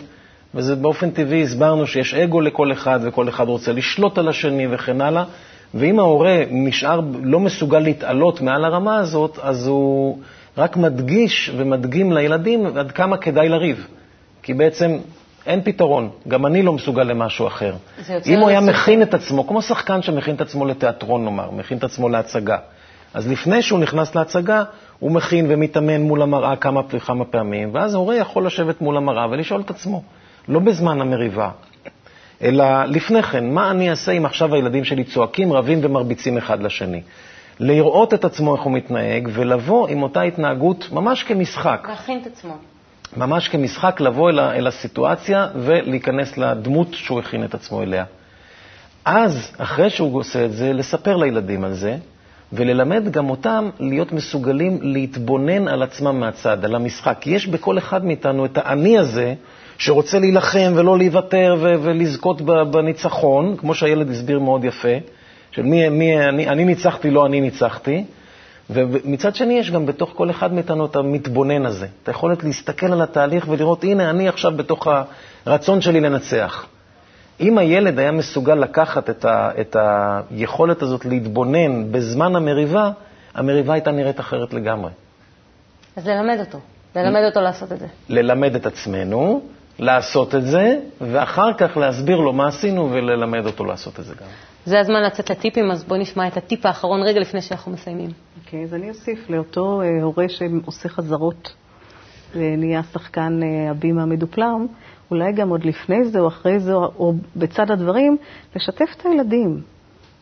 וזה 0.56 0.76
באופן 0.76 1.10
טבעי, 1.12 1.44
הסברנו 1.44 1.88
שיש 1.88 2.14
אגו 2.14 2.42
לכל 2.42 2.72
אחד, 2.72 3.00
וכל 3.04 3.30
אחד 3.30 3.48
רוצה 3.48 3.72
לשלוט 3.72 4.18
על 4.18 4.28
השני 4.28 4.68
וכן 4.72 5.02
הלאה. 5.02 5.24
ואם 5.74 6.00
ההורה 6.00 6.44
נשאר, 6.52 7.02
לא 7.24 7.40
מסוגל 7.40 7.80
להתעלות 7.80 8.42
מעל 8.42 8.66
הרמה 8.66 8.98
הזאת, 8.98 9.40
אז 9.42 9.68
הוא 9.68 10.18
רק 10.58 10.78
מדגיש 10.78 11.52
ומדגים 11.58 12.14
לילדים 12.14 12.66
עד 12.66 12.92
כמה 12.92 13.18
כדאי 13.18 13.50
לריב. 13.50 13.88
כי 14.44 14.54
בעצם 14.54 14.98
אין 15.46 15.62
פתרון, 15.64 16.10
גם 16.28 16.46
אני 16.46 16.62
לא 16.62 16.74
מסוגל 16.74 17.04
למשהו 17.04 17.48
אחר. 17.48 17.74
אם 18.26 18.40
הוא 18.40 18.50
היה 18.50 18.62
מכין 18.62 19.02
את 19.02 19.14
עצמו, 19.14 19.48
כמו 19.48 19.62
שחקן 19.62 20.02
שמכין 20.02 20.36
את 20.36 20.42
עצמו 20.42 20.66
לתיאטרון, 20.66 21.24
נאמר, 21.26 21.52
מכין 21.52 21.78
את 21.78 21.84
עצמו 21.84 22.10
להצגה. 22.10 22.58
אז 23.14 23.28
לפני 23.28 23.62
שהוא 23.62 23.80
נכנס 23.80 24.16
להצגה, 24.16 24.64
הוא 25.00 25.12
מכין 25.12 25.46
ומתאמן 25.50 26.02
מול 26.02 26.22
המראה 26.22 26.56
כמה 26.56 26.82
וכמה 26.90 27.26
פעמים, 27.26 27.70
ואז 27.74 27.94
ההורה 27.94 28.16
יכול 28.16 28.46
לשבת 28.46 28.82
מול 28.82 28.98
המראה 28.98 29.28
ולשאול 29.30 29.62
את 29.62 29.70
עצמו, 29.70 30.04
לא 30.48 30.60
בזמן 30.60 31.02
המריבה, 31.02 31.50
אלא 32.42 32.84
לפני 32.86 33.24
כן, 33.24 33.50
מה 33.50 33.72
אני 33.72 33.90
אעשה 33.90 34.12
אם 34.12 34.26
עכשיו 34.26 34.56
הילדים 34.56 34.84
שלי 34.84 35.04
צועקים, 35.04 35.54
רבים 35.54 35.80
ומרביצים 35.82 36.38
אחד 36.38 36.62
לשני? 36.62 37.02
לראות 37.60 38.14
את 38.14 38.26
עצמו 38.26 38.56
איך 38.56 38.64
הוא 38.64 38.74
מתנהג, 38.74 39.30
ולבוא 39.34 39.88
עם 39.88 40.04
אותה 40.04 40.22
התנהגות 40.22 40.90
ממש 40.92 41.24
כמשחק. 41.24 41.86
להכין 41.90 42.20
את 42.22 42.28
עצמו. 42.28 42.58
ממש 43.18 43.48
כמשחק, 43.48 44.02
לבוא 44.02 44.30
אל, 44.30 44.40
אל 44.40 44.68
הסיטואציה 44.68 45.48
ולהיכנס 45.56 46.38
לדמות 46.38 46.88
שהוא 46.94 47.20
הכין 47.20 47.44
את 47.44 47.54
עצמו 47.54 47.84
אליה. 47.84 48.06
אז, 49.06 49.52
אחרי 49.58 49.90
שהוא 49.90 50.20
עושה 50.20 50.46
את 50.46 50.54
זה, 50.54 50.74
לספר 50.74 51.18
לילדים 51.18 51.64
על 51.64 51.74
זה, 51.74 51.98
וללמד 52.54 53.12
גם 53.12 53.30
אותם 53.30 53.70
להיות 53.80 54.12
מסוגלים 54.12 54.80
להתבונן 54.82 55.68
על 55.68 55.84
עצמם 55.84 56.20
מהצד, 56.20 56.66
על 56.66 56.76
המשחק. 56.76 57.28
יש 57.28 57.48
בכל 57.48 57.78
אחד 57.78 58.06
מאיתנו 58.06 58.46
את 58.46 58.58
האני 58.58 58.98
הזה, 58.98 59.34
שרוצה 59.78 60.20
להילחם 60.20 60.74
ולא 60.76 60.98
להיוותר 60.98 61.56
ו- 61.60 61.76
ולזכות 61.82 62.42
בניצחון, 62.42 63.56
כמו 63.58 63.74
שהילד 63.74 64.10
הסביר 64.10 64.40
מאוד 64.40 64.64
יפה, 64.66 64.98
של 65.52 65.62
מי, 65.64 65.90
מי 65.90 66.28
אני, 66.30 66.50
אני 66.50 66.66
ניצחתי, 66.66 67.12
לא 67.12 67.26
אני 67.26 67.42
ניצחתי. 67.42 68.04
ומצד 68.70 69.36
שני, 69.36 69.54
יש 69.54 69.72
גם 69.72 69.86
בתוך 69.86 70.12
כל 70.16 70.30
אחד 70.30 70.54
מאיתנו 70.54 70.86
את 70.86 70.96
המתבונן 70.96 71.66
הזה, 71.66 71.88
את 72.04 72.08
היכולת 72.08 72.44
להסתכל 72.44 72.94
על 72.94 73.02
התהליך 73.02 73.46
ולראות, 73.50 73.84
הנה, 73.84 74.10
אני 74.10 74.28
עכשיו 74.28 74.52
בתוך 74.56 74.88
הרצון 75.46 75.82
שלי 75.82 76.00
לנצח. 76.00 76.66
אם 77.40 77.58
הילד 77.58 78.00
היה 78.00 78.12
מסוגל 78.12 78.56
לקחת 78.56 79.10
את, 79.10 79.26
ה, 79.26 79.52
את 79.62 79.76
היכולת 79.80 80.82
הזאת 80.82 81.06
להתבונן 81.06 81.92
בזמן 81.92 82.36
המריבה, 82.36 82.92
המריבה 83.34 83.74
הייתה 83.74 83.92
נראית 83.92 84.20
אחרת 84.20 84.54
לגמרי. 84.54 84.92
אז 85.96 86.08
ללמד 86.08 86.40
אותו, 86.40 86.58
ללמד 86.96 87.22
אותו 87.26 87.42
לעשות 87.42 87.72
את 87.72 87.80
זה. 87.80 87.88
ללמד 88.10 88.56
את 88.56 88.66
עצמנו, 88.66 89.42
לעשות 89.80 90.36
את 90.36 90.44
זה, 90.44 90.80
ואחר 91.02 91.54
כך 91.58 91.78
להסביר 91.78 92.18
לו 92.18 92.34
מה 92.34 92.48
עשינו 92.48 92.92
וללמד 92.92 93.46
אותו 93.46 93.66
לעשות 93.66 94.00
את 94.00 94.06
זה 94.06 94.14
גם. 94.16 94.28
זה 94.66 94.80
הזמן 94.80 95.04
לצאת 95.04 95.30
לטיפים, 95.30 95.72
אז 95.72 95.84
בואו 95.84 96.00
נשמע 96.00 96.28
את 96.28 96.38
הטיפ 96.38 96.66
האחרון 96.66 97.02
רגע 97.02 97.20
לפני 97.20 97.42
שאנחנו 97.42 97.72
מסיימים. 97.72 98.10
אוקיי, 98.46 98.62
okay, 98.62 98.64
אז 98.64 98.74
אני 98.74 98.90
אוסיף 98.90 99.30
לאותו 99.30 99.82
uh, 99.82 100.04
הורה 100.04 100.26
שעושה 100.30 100.90
חזרות 100.90 101.54
ונהיה 102.36 102.82
שחקן 102.94 103.40
uh, 103.42 103.72
הבימה 103.72 104.04
המדופלם, 104.04 104.68
אולי 105.12 105.32
גם 105.32 105.50
עוד 105.50 105.66
לפני 105.66 106.06
זה 106.06 106.20
או 106.20 106.28
אחרי 106.28 106.60
זה, 106.60 106.74
או 106.74 107.14
בצד 107.36 107.72
הדברים, 107.72 108.18
לשתף 108.56 108.90
את 108.98 109.06
הילדים 109.06 109.62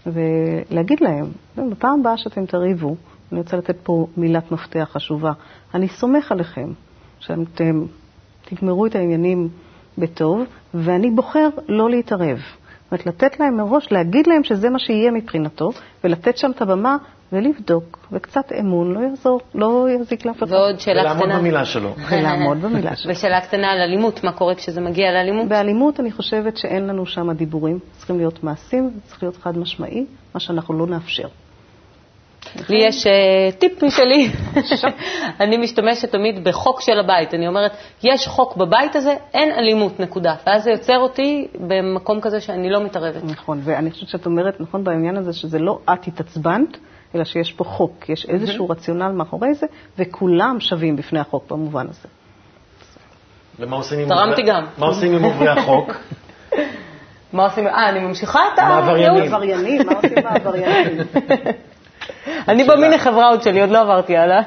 ולהגיד 0.06 1.00
להם, 1.02 1.26
בפעם 1.72 2.00
הבאה 2.00 2.18
שאתם 2.18 2.46
תריבו, 2.46 2.96
אני 3.32 3.40
רוצה 3.40 3.58
לתת 3.58 3.76
פה 3.84 4.08
מילת 4.18 4.52
מפתח 4.52 4.90
חשובה, 4.94 5.32
אני 5.74 5.88
סומך 5.88 6.32
עליכם, 6.32 6.70
שאתם 7.20 7.86
תגמרו 8.46 8.86
את 8.86 8.96
העניינים 8.96 9.50
בטוב, 9.98 10.42
ואני 10.74 11.12
בוחר 11.12 11.50
לא 11.68 11.90
להתערב. 11.90 12.38
זאת 12.38 12.92
אומרת, 12.92 13.06
לתת 13.06 13.40
להם 13.40 13.58
מראש, 13.58 13.92
להגיד 13.92 14.28
להם 14.28 14.44
שזה 14.44 14.70
מה 14.70 14.80
שיהיה 14.80 15.12
מבחינתו, 15.12 15.70
ולתת 16.04 16.38
שם 16.38 16.52
את 16.52 16.62
הבמה 16.62 16.98
ולבדוק, 17.34 18.08
וקצת 18.12 18.52
אמון 18.60 18.94
לא 18.94 19.00
יעזור, 19.00 19.40
לא 19.56 19.88
יזיק 19.90 20.26
לאף 20.26 20.44
אחד. 20.44 20.52
ועוד 20.52 20.80
שאלה 20.80 21.02
קטנה. 21.02 21.24
ולעמוד 21.24 21.40
במילה 21.40 21.66
שלו. 21.66 21.94
ולעמוד 22.10 22.62
במילה 22.62 22.96
שלו. 22.96 23.12
ושאלה 23.12 23.42
קטנה 23.42 23.72
על 23.72 23.80
אלימות, 23.80 24.24
מה 24.24 24.32
קורה 24.32 24.56
כשזה 24.56 24.82
מגיע 24.82 25.12
לאלימות? 25.12 25.48
באלימות 25.48 26.00
אני 26.00 26.12
חושבת 26.12 26.58
שאין 26.58 26.88
לנו 26.88 27.06
שם 27.06 27.32
דיבורים, 27.32 27.80
צריכים 27.92 28.18
להיות 28.18 28.44
מעשים, 28.44 28.92
צריך 29.04 29.24
להיות 29.24 29.38
חד 29.38 29.58
משמעי, 29.58 30.06
מה 30.34 30.40
שאנחנו 30.40 30.74
לא 30.74 30.88
נאפשר. 30.88 31.28
לי 32.70 32.78
יש 32.88 33.08
uh, 33.08 33.56
טיפ 33.60 33.84
משלי. 33.84 34.30
אני 35.42 35.58
משתמשת 35.58 36.12
תמיד 36.12 36.44
בחוק 36.44 36.82
של 36.82 37.00
הבית. 37.00 37.34
אני 37.34 37.48
אומרת, 37.48 37.72
יש 38.04 38.28
חוק 38.28 38.58
בבית 38.58 38.96
הזה, 38.96 39.16
אין 39.34 39.52
אלימות, 39.52 40.00
נקודה. 40.00 40.36
ואז 40.48 40.64
זה 40.64 40.72
יוצר 40.72 40.98
אותי 40.98 41.48
במקום 41.68 42.22
כזה 42.22 42.42
שאני 42.42 42.70
לא 42.70 42.84
מתערבת. 42.84 43.24
נכון, 43.24 43.62
ואני 43.64 43.92
חושבת 43.92 44.10
שאת 44.10 44.26
אומרת, 44.26 44.62
נכון, 44.62 44.84
בעניין 44.84 45.18
הזה, 45.18 45.34
שזה 45.34 45.60
לא 45.60 45.80
את 45.94 46.08
התעצבנת, 46.08 46.78
אלא 47.16 47.24
שיש 47.24 47.54
פה 47.54 47.64
חוק, 47.64 48.10
יש 48.10 48.26
איזשהו 48.30 48.70
רציונל 48.70 49.12
מאחורי 49.12 49.54
זה, 49.54 49.66
וכולם 49.98 50.60
שווים 50.60 50.96
בפני 50.96 51.20
החוק 51.20 51.52
במובן 51.52 51.88
הזה. 51.90 52.08
ומה 53.60 53.76
עושים 53.76 54.00
עם 54.00 54.10
תרמתי 54.10 54.42
גם. 54.42 54.66
מה 54.78 54.86
עושים 54.86 55.16
עם 55.16 55.24
עוברי 55.24 55.50
החוק? 55.50 55.92
מה 57.34 57.44
עושים? 57.44 57.68
אה, 57.68 57.90
אני 57.90 58.00
ממשיכה 58.00 58.40
את 58.54 58.60
העבריינים. 58.60 59.86
מה 59.86 59.94
עושים 59.94 60.28
העבריינים? 60.28 60.98
אני 62.48 62.64
במיני 62.64 62.98
חברה 62.98 63.30
עוד 63.30 63.44
שלי, 63.44 63.62
עוד 63.62 63.70
לא 63.70 63.82
עברתי 63.82 64.18
הלאה. 64.18 64.42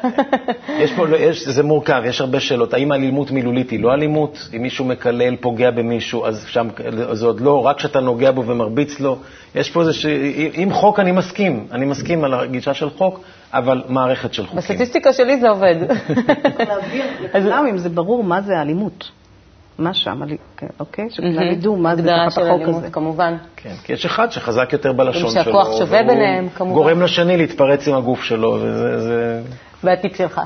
יש 0.79 0.93
פה, 0.93 1.07
יש, 1.19 1.49
זה 1.49 1.63
מורכב, 1.63 2.03
יש 2.07 2.21
הרבה 2.21 2.41
שאלות. 2.41 2.75
האם 2.75 2.93
אלימות 2.93 3.31
מילולית 3.31 3.71
היא 3.71 3.81
לא 3.83 3.95
אלימות? 3.95 4.49
אם 4.57 4.63
מישהו 4.63 4.85
מקלל, 4.85 5.37
פוגע 5.37 5.71
במישהו, 5.71 6.27
אז 6.27 6.45
שם 6.49 6.69
זה 7.13 7.27
עוד 7.27 7.41
לא, 7.41 7.67
רק 7.67 7.77
כשאתה 7.77 8.01
נוגע 8.01 8.31
בו 8.31 8.47
ומרביץ 8.47 9.01
לו. 9.01 9.17
יש 9.55 9.71
פה 9.71 9.81
איזה 9.81 9.93
ש... 9.93 10.07
עם 10.53 10.73
חוק 10.73 11.01
אני 11.01 11.13
מסכים, 11.13 11.67
אני 11.73 11.87
מסכים 11.87 12.25
על 12.25 12.35
הגישה 12.35 12.75
של 12.75 12.91
חוק, 12.91 13.21
אבל 13.53 13.83
מערכת 13.89 14.35
של 14.35 14.47
חוקים. 14.47 14.59
בסטטיסטיקה 14.59 15.13
שלי 15.13 15.41
זה 15.41 15.49
עובד. 15.49 15.77
להבהיר 16.69 17.05
לכולם 17.21 17.67
אם 17.67 17.79
זה 17.79 17.89
ברור 17.89 18.25
מה 18.25 18.41
זה 18.41 18.61
אלימות. 18.61 19.19
מה 19.81 19.95
שם, 19.95 20.21
כן, 20.57 20.66
אוקיי? 20.81 21.11
שכולם 21.11 21.43
ידעו 21.53 21.77
מה 21.77 21.97
זה 21.97 22.03
תחת 22.03 22.43
החוק 22.43 22.62
הזה. 22.69 22.90
כמובן. 22.90 23.37
כן, 23.57 23.75
כי 23.85 23.93
יש 23.93 24.07
אחד 24.07 24.33
שחזק 24.33 24.73
יותר 24.73 24.93
בלשון 24.93 25.31
שלו. 25.31 25.45
שהכוח 25.45 25.79
שווה 25.79 26.03
ביניהם, 26.03 26.49
כמובן. 26.49 26.75
גורם 26.75 27.03
לשני 27.03 27.37
להתפרץ 27.37 27.88
עם 27.88 27.95
הגוף 27.95 28.23
שלו, 28.23 28.59
וזה... 28.61 29.43
והטיפ 29.85 30.16
שלך? 30.16 30.40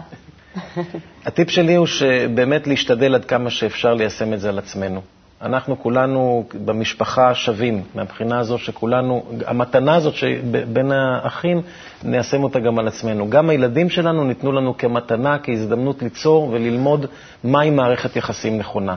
הטיפ 1.26 1.50
שלי 1.50 1.74
הוא 1.74 1.86
שבאמת 1.86 2.66
להשתדל 2.66 3.14
עד 3.14 3.24
כמה 3.24 3.50
שאפשר 3.50 3.94
ליישם 3.94 4.32
את 4.32 4.40
זה 4.40 4.48
על 4.48 4.58
עצמנו. 4.58 5.00
אנחנו 5.42 5.82
כולנו 5.82 6.44
במשפחה 6.64 7.34
שווים, 7.34 7.82
מהבחינה 7.94 8.38
הזו 8.38 8.58
שכולנו, 8.58 9.24
המתנה 9.46 9.94
הזאת 9.94 10.14
שבין 10.14 10.92
האחים, 10.92 11.62
ניישם 12.02 12.42
אותה 12.42 12.60
גם 12.60 12.78
על 12.78 12.88
עצמנו. 12.88 13.30
גם 13.30 13.50
הילדים 13.50 13.90
שלנו 13.90 14.24
ניתנו 14.24 14.52
לנו 14.52 14.76
כמתנה, 14.78 15.38
כהזדמנות 15.42 16.02
ליצור 16.02 16.48
וללמוד 16.52 17.06
מהי 17.44 17.70
מערכת 17.70 18.16
יחסים 18.16 18.58
נכונה. 18.58 18.94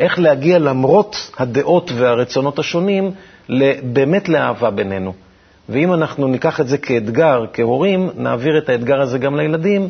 איך 0.00 0.18
להגיע 0.18 0.58
למרות 0.58 1.30
הדעות 1.38 1.90
והרצונות 1.94 2.58
השונים, 2.58 3.10
באמת 3.82 4.28
לאהבה 4.28 4.70
בינינו. 4.70 5.12
ואם 5.68 5.92
אנחנו 5.92 6.28
ניקח 6.28 6.60
את 6.60 6.68
זה 6.68 6.78
כאתגר, 6.78 7.44
כהורים, 7.52 8.10
נעביר 8.16 8.58
את 8.58 8.68
האתגר 8.68 9.00
הזה 9.00 9.18
גם 9.18 9.36
לילדים, 9.36 9.88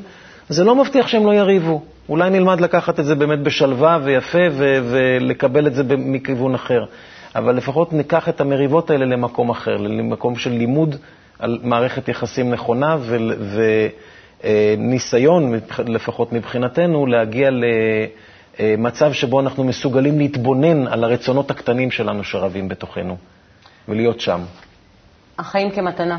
זה 0.49 0.65
לא 0.65 0.75
מבטיח 0.77 1.09
שהם 1.09 1.27
לא 1.27 1.35
יריבו. 1.35 1.83
אולי 2.09 2.31
נלמד 2.31 2.61
לקחת 2.61 3.01
את 3.01 3.05
זה 3.05 3.15
באמת 3.15 3.39
בשלווה 3.39 3.99
ויפה 4.05 4.39
ו- 4.53 4.79
ולקבל 4.91 5.67
את 5.67 5.75
זה 5.75 5.83
מכיוון 5.97 6.55
אחר. 6.55 6.85
אבל 7.37 7.57
לפחות 7.57 7.93
ניקח 7.93 8.29
את 8.29 8.41
המריבות 8.41 8.91
האלה 8.91 9.05
למקום 9.05 9.51
אחר, 9.51 9.77
למקום 9.77 10.37
של 10.37 10.51
לימוד 10.51 10.97
על 11.39 11.59
מערכת 11.63 12.09
יחסים 12.09 12.51
נכונה 12.51 12.97
וניסיון, 14.45 15.53
לפחות 15.87 16.33
מבחינתנו, 16.33 17.07
להגיע 17.07 17.51
ל... 17.51 17.65
אה, 18.61 18.75
מצב 18.79 19.13
שבו 19.13 19.41
אנחנו 19.41 19.65
מסוגלים 19.65 20.19
להתבונן 20.19 20.87
על 20.87 21.05
הרצונות 21.05 21.51
הקטנים 21.51 21.91
שלנו 21.91 22.25
שרבים 22.25 22.69
בתוכנו, 22.69 23.17
ולהיות 23.89 24.21
שם. 24.21 24.41
החיים 25.39 25.71
כמתנה. 25.71 26.19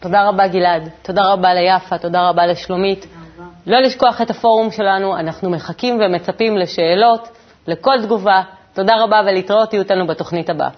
תודה 0.00 0.28
רבה, 0.28 0.46
גלעד. 0.48 0.88
תודה 1.02 1.22
רבה 1.32 1.54
ליפה, 1.54 1.98
תודה 1.98 2.28
רבה 2.28 2.46
לשלומית. 2.46 3.06
לא 3.66 3.80
לשכוח 3.80 4.20
את 4.20 4.30
הפורום 4.30 4.70
שלנו, 4.70 5.16
אנחנו 5.16 5.50
מחכים 5.50 6.00
ומצפים 6.00 6.56
לשאלות, 6.56 7.28
לכל 7.66 7.94
תגובה. 8.02 8.42
תודה 8.72 9.02
רבה 9.02 9.20
ולהתראות, 9.26 9.70
תהיו 9.70 9.82
איתנו 9.82 10.06
בתוכנית 10.06 10.50
הבאה. 10.50 10.68